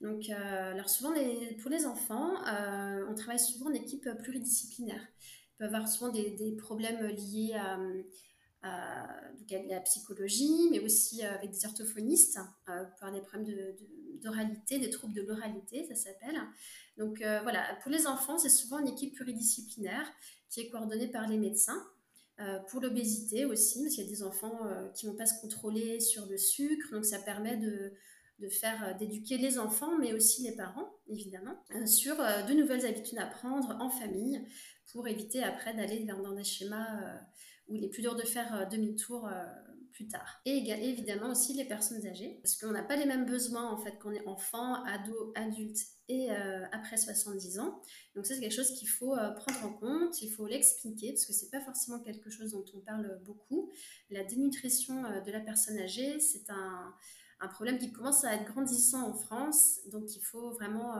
Donc 0.00 0.30
euh, 0.30 0.72
alors 0.72 0.90
souvent 0.90 1.12
pour 1.60 1.70
les 1.70 1.86
enfants, 1.86 2.44
euh, 2.46 3.06
on 3.08 3.14
travaille 3.14 3.38
souvent 3.38 3.70
en 3.70 3.72
équipe 3.72 4.08
pluridisciplinaire. 4.18 5.00
Ils 5.00 5.58
peuvent 5.58 5.74
avoir 5.74 5.88
souvent 5.88 6.10
des, 6.10 6.56
problèmes 6.58 7.06
liés 7.06 7.54
à, 8.62 9.06
la 9.68 9.80
psychologie, 9.80 10.68
mais 10.72 10.80
aussi 10.80 11.24
euh, 11.24 11.32
avec 11.34 11.52
des 11.52 11.64
orthophonistes 11.66 12.40
pour 12.98 13.12
des 13.12 13.20
problèmes 13.20 13.54
d'oralité, 14.20 14.80
des 14.80 14.90
troubles 14.90 15.14
de 15.14 15.22
l'oralité, 15.22 15.86
ça 15.86 15.94
s'appelle. 15.94 16.40
Donc 16.96 17.18
voilà, 17.18 17.76
pour 17.82 17.92
les 17.92 18.08
enfants, 18.08 18.38
c'est 18.38 18.50
souvent 18.50 18.80
une 18.80 18.88
équipe 18.88 19.14
pluridisciplinaire 19.14 20.10
qui 20.48 20.62
est 20.62 20.68
coordonnée 20.68 21.08
par 21.08 21.28
les 21.28 21.38
médecins. 21.38 21.80
Euh, 22.40 22.58
pour 22.70 22.80
l'obésité 22.80 23.44
aussi, 23.44 23.82
parce 23.82 23.94
qu'il 23.94 24.04
y 24.04 24.06
a 24.06 24.10
des 24.10 24.22
enfants 24.22 24.66
euh, 24.66 24.88
qui 24.94 25.04
ne 25.04 25.10
vont 25.10 25.16
pas 25.16 25.26
se 25.26 25.38
contrôler 25.42 26.00
sur 26.00 26.24
le 26.24 26.38
sucre, 26.38 26.88
donc 26.90 27.04
ça 27.04 27.18
permet 27.18 27.58
de, 27.58 27.92
faire 28.48 28.82
euh, 28.82 28.94
d'éduquer 28.94 29.36
les 29.36 29.58
enfants, 29.58 29.98
mais 29.98 30.14
aussi 30.14 30.44
les 30.44 30.56
parents, 30.56 30.90
évidemment, 31.06 31.62
sur 31.84 32.16
de 32.16 32.54
nouvelles 32.54 32.86
habitudes 32.86 33.18
à 33.18 33.26
prendre 33.26 33.76
en 33.78 33.90
famille 33.90 34.42
pour 34.90 35.06
éviter 35.06 35.42
après 35.42 35.74
d'aller 35.74 36.04
dans 36.04 36.32
des 36.32 36.44
schémas 36.44 37.20
où 37.68 37.74
il 37.74 37.84
est 37.84 37.90
plus 37.90 38.02
dur 38.02 38.16
de 38.16 38.22
faire 38.22 38.66
demi-tour 38.70 39.28
tard. 40.08 40.40
Et 40.44 40.56
évidemment 40.58 41.30
aussi 41.30 41.54
les 41.54 41.64
personnes 41.64 42.06
âgées, 42.06 42.38
parce 42.42 42.56
qu'on 42.56 42.70
n'a 42.70 42.82
pas 42.82 42.96
les 42.96 43.06
mêmes 43.06 43.26
besoins 43.26 43.70
en 43.70 43.78
fait 43.78 43.98
qu'on 43.98 44.12
est 44.12 44.26
enfant, 44.26 44.82
ado, 44.84 45.32
adulte 45.34 45.78
et 46.08 46.30
euh, 46.30 46.64
après 46.72 46.96
70 46.96 47.58
ans. 47.58 47.80
Donc 48.14 48.26
ça 48.26 48.34
c'est 48.34 48.40
quelque 48.40 48.54
chose 48.54 48.72
qu'il 48.72 48.88
faut 48.88 49.16
euh, 49.16 49.30
prendre 49.30 49.64
en 49.64 49.72
compte, 49.72 50.20
il 50.22 50.30
faut 50.30 50.46
l'expliquer 50.46 51.12
parce 51.12 51.26
que 51.26 51.32
c'est 51.32 51.50
pas 51.50 51.60
forcément 51.60 52.00
quelque 52.00 52.30
chose 52.30 52.52
dont 52.52 52.64
on 52.74 52.80
parle 52.80 53.20
beaucoup. 53.24 53.70
La 54.10 54.24
dénutrition 54.24 55.04
euh, 55.04 55.20
de 55.20 55.30
la 55.30 55.40
personne 55.40 55.78
âgée, 55.78 56.20
c'est 56.20 56.50
un 56.50 57.48
problème 57.48 57.78
qui 57.78 57.90
commence 57.90 58.24
à 58.24 58.34
être 58.34 58.44
grandissant 58.44 59.08
en 59.08 59.14
France. 59.14 59.80
Donc, 59.90 60.14
il 60.14 60.20
faut 60.20 60.50
vraiment 60.50 60.96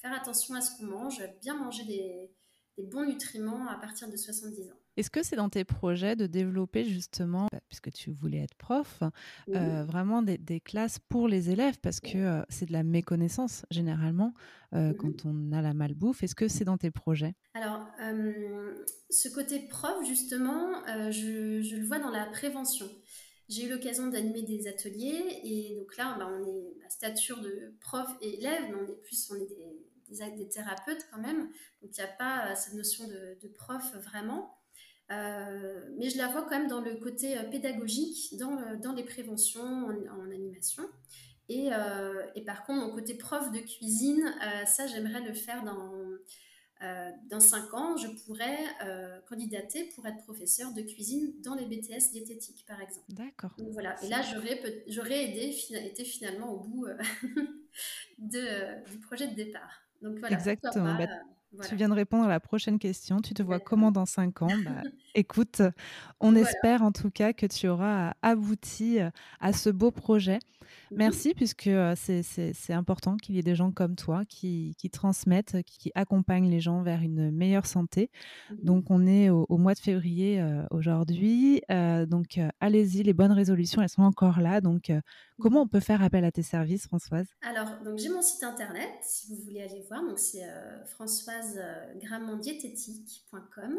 faire 0.00 0.12
attention 0.14 0.54
à 0.54 0.62
ce 0.62 0.74
qu'on 0.78 0.86
mange, 0.86 1.22
bien 1.42 1.54
manger 1.54 1.84
des, 1.84 2.30
des 2.78 2.84
bons 2.84 3.04
nutriments 3.04 3.68
à 3.68 3.76
partir 3.76 4.08
de 4.08 4.16
70 4.16 4.70
ans. 4.70 4.76
Est-ce 4.96 5.10
que 5.10 5.22
c'est 5.22 5.36
dans 5.36 5.48
tes 5.48 5.64
projets 5.64 6.16
de 6.16 6.26
développer 6.26 6.84
justement, 6.84 7.48
bah, 7.50 7.60
puisque 7.72 7.90
tu 7.90 8.10
voulais 8.10 8.42
être 8.42 8.54
prof, 8.54 9.02
euh, 9.48 9.82
vraiment 9.84 10.20
des, 10.20 10.60
classes 10.60 10.98
pour 10.98 11.26
les 11.26 11.48
élèves 11.48 11.78
Parce 11.80 12.00
que 12.00 12.18
euh, 12.18 12.42
c'est 12.50 12.66
de 12.66 12.72
la 12.72 12.82
méconnaissance 12.82 13.64
généralement 13.70 14.34
euh, 14.74 14.92
quand 14.92 15.24
on 15.24 15.52
a 15.52 15.62
la 15.62 15.72
malbouffe. 15.72 16.22
Est-ce 16.22 16.34
que 16.34 16.48
c'est 16.48 16.64
dans 16.64 16.76
tes 16.76 16.90
projets? 16.90 17.34
Alors, 17.54 17.86
ce 19.08 19.28
côté 19.30 19.60
prof, 19.60 20.06
justement, 20.06 20.84
je, 21.10 21.62
je, 21.62 21.76
le 21.76 21.86
vois 21.86 21.98
dans 21.98 22.10
la 22.10 22.26
prévention. 22.26 22.86
J'ai 23.48 23.66
eu 23.66 23.70
l'occasion 23.70 24.08
d'animer 24.08 24.42
des 24.42 24.68
ateliers 24.68 25.40
et 25.42 25.74
donc 25.78 25.96
là, 25.96 26.16
bah, 26.18 26.28
on 26.30 26.44
est 26.46 26.84
à 26.86 26.90
stature 26.90 27.40
de 27.40 27.74
prof 27.80 28.08
et 28.20 28.38
élève, 28.38 28.64
mais 28.68 28.76
on 28.76 28.92
est 28.92 29.02
plus, 29.02 29.30
on 29.30 29.36
est 29.36 29.48
des 29.48 29.82
des, 30.36 30.48
thérapeutes 30.48 31.06
quand 31.10 31.20
même. 31.20 31.48
Donc 31.80 31.96
il 31.96 32.00
n'y 32.00 32.02
a 32.02 32.12
pas 32.12 32.54
cette 32.54 32.74
notion 32.74 33.06
de, 33.08 33.48
prof 33.56 33.94
vraiment. 33.96 34.58
Euh, 35.12 35.80
mais 35.98 36.08
je 36.10 36.18
la 36.18 36.28
vois 36.28 36.42
quand 36.42 36.58
même 36.58 36.68
dans 36.68 36.80
le 36.80 36.96
côté 36.96 37.36
euh, 37.36 37.44
pédagogique, 37.44 38.36
dans, 38.38 38.56
dans 38.80 38.92
les 38.92 39.04
préventions 39.04 39.62
en, 39.62 40.30
animation. 40.30 40.84
Et, 41.48 41.68
et, 42.34 42.44
par 42.44 42.64
contre, 42.64 42.86
mon 42.86 42.94
côté 42.94 43.14
prof 43.14 43.52
de 43.52 43.58
cuisine, 43.58 44.32
ça, 44.64 44.86
j'aimerais 44.86 45.20
le 45.20 45.34
faire 45.34 45.62
dans, 45.64 45.92
dans 47.28 47.40
5 47.40 47.74
ans. 47.74 47.96
Je 47.98 48.06
pourrais 48.24 48.56
candidater 49.28 49.90
pour 49.94 50.06
être 50.06 50.16
professeur 50.24 50.72
de 50.72 50.80
cuisine 50.80 51.34
dans 51.42 51.54
les 51.54 51.66
BTS 51.66 52.12
diététiques, 52.12 52.64
par 52.66 52.80
exemple. 52.80 53.04
D'accord. 53.10 53.50
voilà. 53.72 54.02
Et 54.02 54.08
là, 54.08 54.22
j'aurais 54.86 55.24
aidé, 55.24 55.54
été 55.84 56.04
finalement 56.04 56.52
au 56.52 56.60
bout 56.60 56.86
de, 58.18 58.90
du 58.90 58.98
projet 59.00 59.28
de 59.28 59.34
départ. 59.34 59.82
Exactement. 60.30 60.94
Bah, 60.94 61.06
euh, 61.54 61.68
tu 61.68 61.76
viens 61.76 61.88
de 61.88 61.94
répondre 61.94 62.24
à 62.24 62.28
la 62.28 62.40
prochaine 62.40 62.78
question. 62.78 63.20
Tu 63.20 63.34
te 63.34 63.42
vois 63.42 63.60
comment 63.60 63.92
dans 63.92 64.06
cinq 64.06 64.42
ans? 64.42 64.48
Bah, 64.64 64.82
Écoute, 65.14 65.60
on 66.20 66.34
espère 66.34 66.80
en 66.80 66.90
tout 66.90 67.10
cas 67.10 67.34
que 67.34 67.44
tu 67.44 67.68
auras 67.68 68.14
abouti 68.22 68.98
euh, 68.98 69.10
à 69.40 69.52
ce 69.52 69.68
beau 69.68 69.90
projet. 69.90 70.38
Mmh 70.38 70.96
Merci, 70.96 71.34
puisque 71.34 71.68
c'est 71.96 72.72
important 72.72 73.18
qu'il 73.18 73.34
y 73.34 73.38
ait 73.38 73.42
des 73.42 73.54
gens 73.54 73.72
comme 73.72 73.94
toi 73.94 74.24
qui, 74.26 74.74
transmettent, 74.90 75.62
qui, 75.64 75.92
accompagnent 75.94 76.48
les 76.48 76.60
gens 76.60 76.80
vers 76.82 77.02
une 77.02 77.30
meilleure 77.30 77.66
santé. 77.66 78.10
Mmh 78.50 78.54
donc, 78.62 78.90
on 78.90 79.06
est 79.06 79.28
au, 79.28 79.58
mois 79.58 79.74
de 79.74 79.80
février 79.80 80.42
aujourd'hui. 80.70 81.60
donc, 81.68 82.40
allez-y, 82.60 83.02
les 83.02 83.12
bonnes 83.12 83.32
résolutions, 83.32 83.82
elles 83.82 83.90
sont 83.90 84.02
encore 84.02 84.40
là. 84.40 84.62
Donc, 84.62 84.88
mmh 84.88 85.02
comment 85.40 85.62
on 85.62 85.68
peut 85.68 85.80
faire 85.80 86.02
appel 86.02 86.24
à 86.24 86.32
tes 86.32 86.42
services, 86.42 86.86
Françoise? 86.86 87.26
Alors, 87.42 87.68
j'ai 87.96 88.08
mon 88.08 88.22
site 88.22 88.44
internet, 88.44 88.88
si 89.02 89.28
vous 89.28 89.36
voulez 89.42 89.60
aller 89.62 89.84
voir. 89.88 90.02
Donc, 90.02 90.18
c'est 90.18 90.46
françoisegrammandiététique.com. 90.86 93.78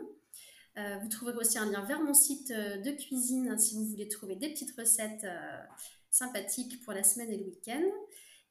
Euh, 0.77 0.97
vous 1.01 1.09
trouverez 1.09 1.37
aussi 1.37 1.57
un 1.57 1.71
lien 1.71 1.83
vers 1.85 2.01
mon 2.01 2.13
site 2.13 2.51
de 2.51 2.91
cuisine 2.91 3.57
si 3.57 3.75
vous 3.75 3.85
voulez 3.85 4.07
trouver 4.07 4.35
des 4.35 4.49
petites 4.49 4.75
recettes 4.77 5.25
sympathique 6.09 6.81
pour 6.83 6.93
la 6.93 7.03
semaine 7.03 7.31
et 7.31 7.37
le 7.37 7.45
week-end. 7.45 7.83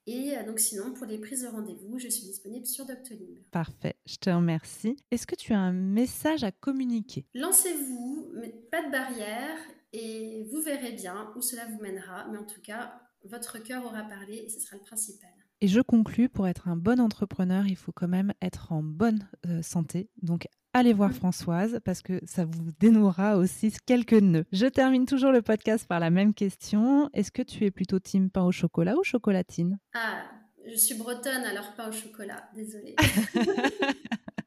Et 0.07 0.37
euh, 0.37 0.45
donc 0.45 0.59
sinon, 0.59 0.93
pour 0.93 1.07
les 1.07 1.19
prises 1.19 1.43
de 1.43 1.49
rendez-vous, 1.49 1.99
je 1.99 2.09
suis 2.09 2.25
disponible 2.25 2.67
sur 2.67 2.85
Doctolib. 2.85 3.39
Parfait, 3.53 3.95
je 4.05 4.17
te 4.17 4.31
remercie. 4.31 4.97
Est-ce 5.11 5.27
que 5.27 5.37
tu 5.37 5.53
as 5.53 5.59
un 5.59 5.73
message 5.73 6.43
à 6.43 6.51
communiquer? 6.51 7.25
Lancez-vous, 7.35 8.33
pas 8.71 8.85
de 8.85 8.91
barrière 8.91 9.59
et 9.93 10.45
vous 10.51 10.61
verrez 10.61 10.93
bien 10.93 11.33
où 11.37 11.41
cela 11.41 11.67
vous 11.67 11.81
mènera. 11.81 12.27
Mais 12.33 12.39
en 12.39 12.45
tout 12.45 12.61
cas, 12.61 13.01
votre 13.25 13.59
cœur 13.63 13.85
aura 13.85 14.03
parlé 14.03 14.39
et 14.39 14.49
ce 14.49 14.59
sera 14.59 14.77
le 14.77 14.83
principal. 14.83 15.31
Et 15.63 15.69
je 15.69 15.81
conclus, 15.81 16.29
pour 16.29 16.49
être 16.49 16.67
un 16.67 16.75
bon 16.75 16.99
entrepreneur, 16.99 17.65
il 17.69 17.77
faut 17.77 17.93
quand 17.93 18.09
même 18.09 18.33
être 18.43 18.73
en 18.73 18.83
bonne 18.83 19.29
euh, 19.47 19.63
santé. 19.63 20.11
Donc 20.21 20.49
allez 20.73 20.93
voir 20.93 21.13
Françoise 21.13 21.79
parce 21.85 22.03
que 22.03 22.21
ça 22.27 22.45
vous 22.45 22.73
dénouera 22.81 23.37
aussi 23.37 23.73
quelques 23.87 24.15
nœuds. 24.15 24.45
Je 24.51 24.67
termine 24.67 25.07
toujours 25.07 25.31
le 25.31 25.41
podcast 25.41 25.87
par 25.87 26.01
la 26.01 26.11
même 26.11 26.35
question. 26.35 27.09
Est-ce 27.15 27.31
que 27.31 27.43
tu 27.43 27.65
es 27.65 27.71
plutôt 27.71 28.01
team 28.01 28.29
pain 28.29 28.43
au 28.43 28.51
chocolat 28.51 28.97
ou 28.97 29.05
chocolatine? 29.05 29.79
Ah, 29.95 30.25
je 30.67 30.75
suis 30.75 30.97
bretonne, 30.97 31.45
alors 31.45 31.73
pain 31.77 31.91
au 31.91 31.93
chocolat, 31.93 32.43
désolée. 32.57 32.97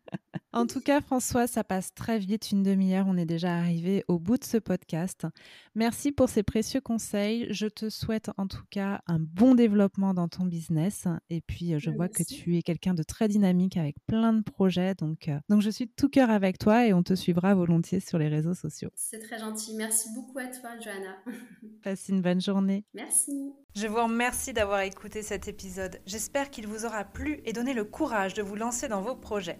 En 0.56 0.68
tout 0.68 0.80
cas, 0.80 1.02
François, 1.02 1.48
ça 1.48 1.66
passe 1.66 1.94
très 1.94 2.18
vite, 2.18 2.50
une 2.54 2.64
demi-heure. 2.64 3.08
On 3.10 3.18
est 3.18 3.26
déjà 3.26 3.58
arrivé 3.58 4.06
au 4.08 4.20
bout 4.20 4.38
de 4.38 4.46
ce 4.46 4.56
podcast. 4.56 5.28
Merci 5.76 6.14
pour 6.14 6.30
ces 6.30 6.44
précieux 6.44 6.80
conseils. 6.80 7.46
Je 7.50 7.68
te 7.68 7.90
souhaite 7.90 8.30
en 8.38 8.48
tout 8.48 8.64
cas 8.70 9.02
un 9.06 9.20
bon 9.20 9.54
développement 9.54 10.14
dans 10.14 10.30
ton 10.30 10.46
business. 10.46 11.10
Et 11.30 11.42
puis, 11.42 11.78
je 11.78 11.90
vois 11.90 12.08
que 12.08 12.24
tu 12.24 12.56
es 12.56 12.62
quelqu'un 12.62 12.94
de 12.94 13.04
très 13.04 13.28
dynamique 13.28 13.76
avec 13.76 13.98
plein 14.08 14.32
de 14.32 14.44
projets. 14.44 14.96
Donc, 14.96 15.28
euh, 15.28 15.38
donc, 15.50 15.62
je 15.62 15.70
suis 15.70 15.88
de 15.88 15.92
tout 15.94 16.08
cœur 16.08 16.30
avec 16.30 16.58
toi 16.58 16.88
et 16.88 16.94
on 16.94 17.04
te 17.04 17.16
suivra 17.16 17.54
volontiers 17.54 18.00
sur 18.00 18.18
les 18.18 18.30
réseaux 18.30 18.54
sociaux. 18.54 18.92
C'est 18.96 19.20
très 19.20 19.40
gentil. 19.40 19.76
Merci 19.76 20.08
beaucoup 20.16 20.40
à 20.40 20.48
toi, 20.48 20.70
Johanna. 20.82 21.18
Passe 21.84 22.08
une 22.08 22.22
bonne 22.22 22.40
journée. 22.40 22.86
Merci. 22.94 23.52
Je 23.76 23.88
vous 23.88 24.02
remercie 24.02 24.54
d'avoir 24.54 24.80
écouté 24.80 25.22
cet 25.22 25.50
épisode. 25.50 26.00
J'espère 26.06 26.50
qu'il 26.50 26.66
vous 26.66 26.86
aura 26.86 27.04
plu 27.04 27.42
et 27.44 27.52
donné 27.52 27.74
le 27.74 27.84
courage 27.84 28.36
de 28.36 28.42
vous 28.42 28.56
lancer 28.56 28.88
dans 28.88 29.02
vos 29.02 29.18
projets. 29.18 29.60